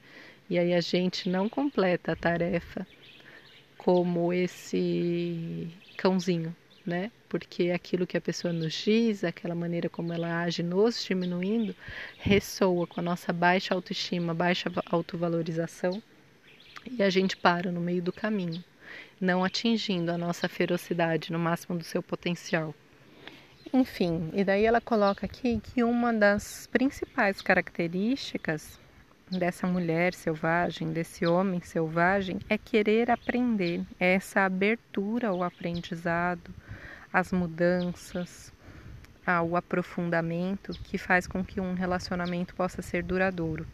E 0.50 0.58
aí 0.58 0.72
a 0.72 0.80
gente 0.80 1.28
não 1.28 1.48
completa 1.48 2.12
a 2.12 2.16
tarefa 2.16 2.86
como 3.76 4.32
esse 4.32 5.68
cãozinho, 5.96 6.54
né? 6.86 7.10
Porque 7.28 7.70
aquilo 7.70 8.06
que 8.06 8.16
a 8.16 8.20
pessoa 8.20 8.52
nos 8.52 8.72
diz, 8.72 9.24
aquela 9.24 9.54
maneira 9.54 9.88
como 9.88 10.12
ela 10.12 10.42
age 10.42 10.62
nos 10.62 11.04
diminuindo, 11.04 11.76
ressoa 12.18 12.86
com 12.86 13.00
a 13.00 13.02
nossa 13.02 13.32
baixa 13.32 13.74
autoestima, 13.74 14.32
baixa 14.32 14.70
autovalorização 14.90 16.02
e 16.90 17.02
a 17.02 17.10
gente 17.10 17.36
para 17.36 17.70
no 17.70 17.80
meio 17.80 18.02
do 18.02 18.12
caminho, 18.12 18.64
não 19.20 19.44
atingindo 19.44 20.10
a 20.10 20.16
nossa 20.16 20.48
ferocidade 20.48 21.30
no 21.30 21.38
máximo 21.38 21.76
do 21.76 21.84
seu 21.84 22.02
potencial. 22.02 22.74
Enfim, 23.72 24.30
e 24.32 24.42
daí 24.42 24.64
ela 24.64 24.80
coloca 24.80 25.26
aqui 25.26 25.60
que 25.60 25.84
uma 25.84 26.12
das 26.12 26.66
principais 26.68 27.42
características 27.42 28.80
dessa 29.30 29.66
mulher 29.66 30.14
selvagem, 30.14 30.92
desse 30.92 31.26
homem 31.26 31.60
selvagem, 31.60 32.38
é 32.48 32.56
querer 32.56 33.10
aprender, 33.10 33.82
é 33.98 34.14
essa 34.14 34.42
abertura 34.42 35.28
ao 35.28 35.42
aprendizado, 35.42 36.54
às 37.12 37.32
mudanças, 37.32 38.52
ao 39.26 39.56
aprofundamento 39.56 40.72
que 40.84 40.96
faz 40.96 41.26
com 41.26 41.44
que 41.44 41.60
um 41.60 41.74
relacionamento 41.74 42.54
possa 42.54 42.80
ser 42.80 43.02
duradouro. 43.02 43.66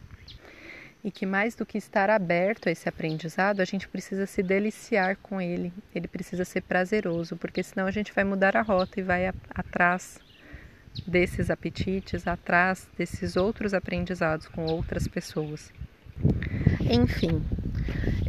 E 1.03 1.11
que 1.11 1.25
mais 1.25 1.55
do 1.55 1.65
que 1.65 1.77
estar 1.77 2.09
aberto 2.09 2.67
a 2.67 2.71
esse 2.71 2.89
aprendizado, 2.89 3.61
a 3.61 3.65
gente 3.65 3.87
precisa 3.87 4.25
se 4.25 4.41
deliciar 4.41 5.15
com 5.21 5.39
ele, 5.39 5.71
ele 5.93 6.07
precisa 6.07 6.43
ser 6.43 6.61
prazeroso, 6.61 7.37
porque 7.37 7.61
senão 7.61 7.85
a 7.85 7.91
gente 7.91 8.11
vai 8.11 8.23
mudar 8.23 8.57
a 8.57 8.61
rota 8.61 8.99
e 8.99 9.03
vai 9.03 9.31
atrás 9.53 10.24
desses 11.05 11.49
apetites, 11.49 12.27
atrás 12.27 12.87
desses 12.97 13.35
outros 13.35 13.73
aprendizados 13.73 14.47
com 14.47 14.65
outras 14.65 15.07
pessoas. 15.07 15.71
Enfim, 16.89 17.43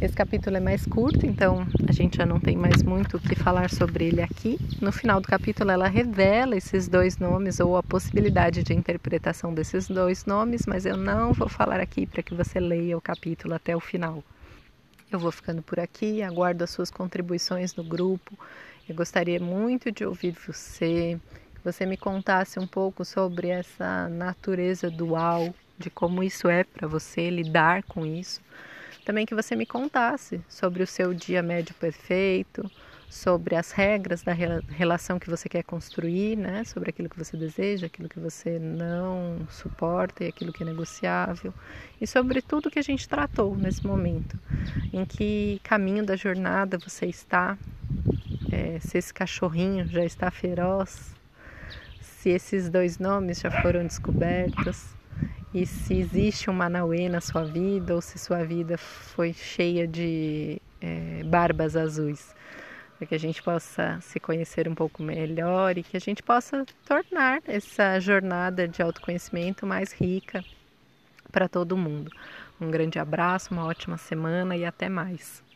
esse 0.01 0.13
capítulo 0.13 0.57
é 0.57 0.59
mais 0.59 0.85
curto, 0.85 1.25
então 1.25 1.65
a 1.87 1.91
gente 1.91 2.17
já 2.17 2.25
não 2.25 2.39
tem 2.39 2.55
mais 2.55 2.83
muito 2.83 3.17
o 3.17 3.19
que 3.19 3.35
falar 3.35 3.69
sobre 3.69 4.05
ele 4.05 4.21
aqui. 4.21 4.59
No 4.81 4.91
final 4.91 5.19
do 5.19 5.27
capítulo, 5.27 5.71
ela 5.71 5.87
revela 5.87 6.55
esses 6.55 6.87
dois 6.87 7.17
nomes 7.17 7.59
ou 7.59 7.77
a 7.77 7.83
possibilidade 7.83 8.63
de 8.63 8.73
interpretação 8.73 9.53
desses 9.53 9.87
dois 9.87 10.25
nomes, 10.25 10.65
mas 10.67 10.85
eu 10.85 10.97
não 10.97 11.33
vou 11.33 11.49
falar 11.49 11.79
aqui 11.79 12.05
para 12.05 12.21
que 12.21 12.35
você 12.35 12.59
leia 12.59 12.97
o 12.97 13.01
capítulo 13.01 13.53
até 13.53 13.75
o 13.75 13.79
final. 13.79 14.23
Eu 15.11 15.19
vou 15.19 15.31
ficando 15.31 15.61
por 15.61 15.79
aqui, 15.79 16.21
aguardo 16.21 16.63
as 16.63 16.69
suas 16.69 16.91
contribuições 16.91 17.73
no 17.75 17.83
grupo. 17.83 18.37
Eu 18.87 18.93
gostaria 18.93 19.39
muito 19.39 19.91
de 19.91 20.05
ouvir 20.05 20.35
você, 20.45 21.17
você 21.67 21.85
me 21.85 21.97
contasse 21.97 22.57
um 22.57 22.65
pouco 22.65 23.03
sobre 23.03 23.49
essa 23.49 24.07
natureza 24.07 24.89
dual, 24.89 25.53
de 25.77 25.89
como 25.89 26.23
isso 26.23 26.47
é 26.47 26.63
para 26.63 26.87
você 26.87 27.29
lidar 27.29 27.83
com 27.83 28.05
isso. 28.05 28.39
Também 29.03 29.25
que 29.25 29.35
você 29.35 29.53
me 29.53 29.65
contasse 29.65 30.39
sobre 30.47 30.81
o 30.81 30.87
seu 30.87 31.13
dia 31.13 31.43
médio 31.43 31.75
perfeito, 31.75 32.71
sobre 33.09 33.53
as 33.55 33.71
regras 33.71 34.21
da 34.23 34.31
relação 34.31 35.19
que 35.19 35.29
você 35.29 35.49
quer 35.49 35.63
construir, 35.63 36.37
né? 36.37 36.63
sobre 36.63 36.89
aquilo 36.89 37.09
que 37.09 37.17
você 37.17 37.35
deseja, 37.35 37.87
aquilo 37.87 38.07
que 38.07 38.19
você 38.19 38.57
não 38.57 39.45
suporta 39.49 40.23
e 40.23 40.27
aquilo 40.27 40.53
que 40.53 40.63
é 40.63 40.65
negociável, 40.65 41.53
e 41.99 42.07
sobre 42.07 42.41
tudo 42.41 42.71
que 42.71 42.79
a 42.79 42.83
gente 42.83 43.09
tratou 43.09 43.57
nesse 43.57 43.85
momento. 43.85 44.39
Em 44.93 45.03
que 45.03 45.59
caminho 45.63 46.05
da 46.05 46.15
jornada 46.15 46.77
você 46.77 47.07
está, 47.07 47.57
é, 48.53 48.79
se 48.79 48.97
esse 48.97 49.13
cachorrinho 49.13 49.85
já 49.89 50.05
está 50.05 50.31
feroz, 50.31 51.16
se 52.27 52.31
esses 52.31 52.69
dois 52.69 52.99
nomes 52.99 53.39
já 53.39 53.49
foram 53.49 53.83
descobertos 53.83 54.93
e 55.53 55.65
se 55.65 55.97
existe 55.97 56.49
um 56.49 56.53
Manauê 56.53 57.07
na 57.07 57.21
sua 57.21 57.45
vida 57.45 57.95
ou 57.95 58.01
se 58.01 58.19
sua 58.19 58.43
vida 58.43 58.77
foi 58.77 59.31
cheia 59.31 59.87
de 59.87 60.61
é, 60.81 61.23
barbas 61.23 61.77
azuis. 61.77 62.35
Para 62.97 63.07
que 63.07 63.15
a 63.15 63.17
gente 63.17 63.41
possa 63.41 63.97
se 64.01 64.19
conhecer 64.19 64.67
um 64.67 64.75
pouco 64.75 65.01
melhor 65.01 65.77
e 65.77 65.83
que 65.83 65.95
a 65.95 66.01
gente 66.01 66.21
possa 66.21 66.65
tornar 66.85 67.41
essa 67.47 67.97
jornada 67.99 68.67
de 68.67 68.81
autoconhecimento 68.81 69.65
mais 69.65 69.93
rica 69.93 70.43
para 71.31 71.47
todo 71.47 71.77
mundo. 71.77 72.11
Um 72.59 72.69
grande 72.69 72.99
abraço, 72.99 73.53
uma 73.53 73.65
ótima 73.65 73.97
semana 73.97 74.57
e 74.57 74.65
até 74.65 74.89
mais. 74.89 75.46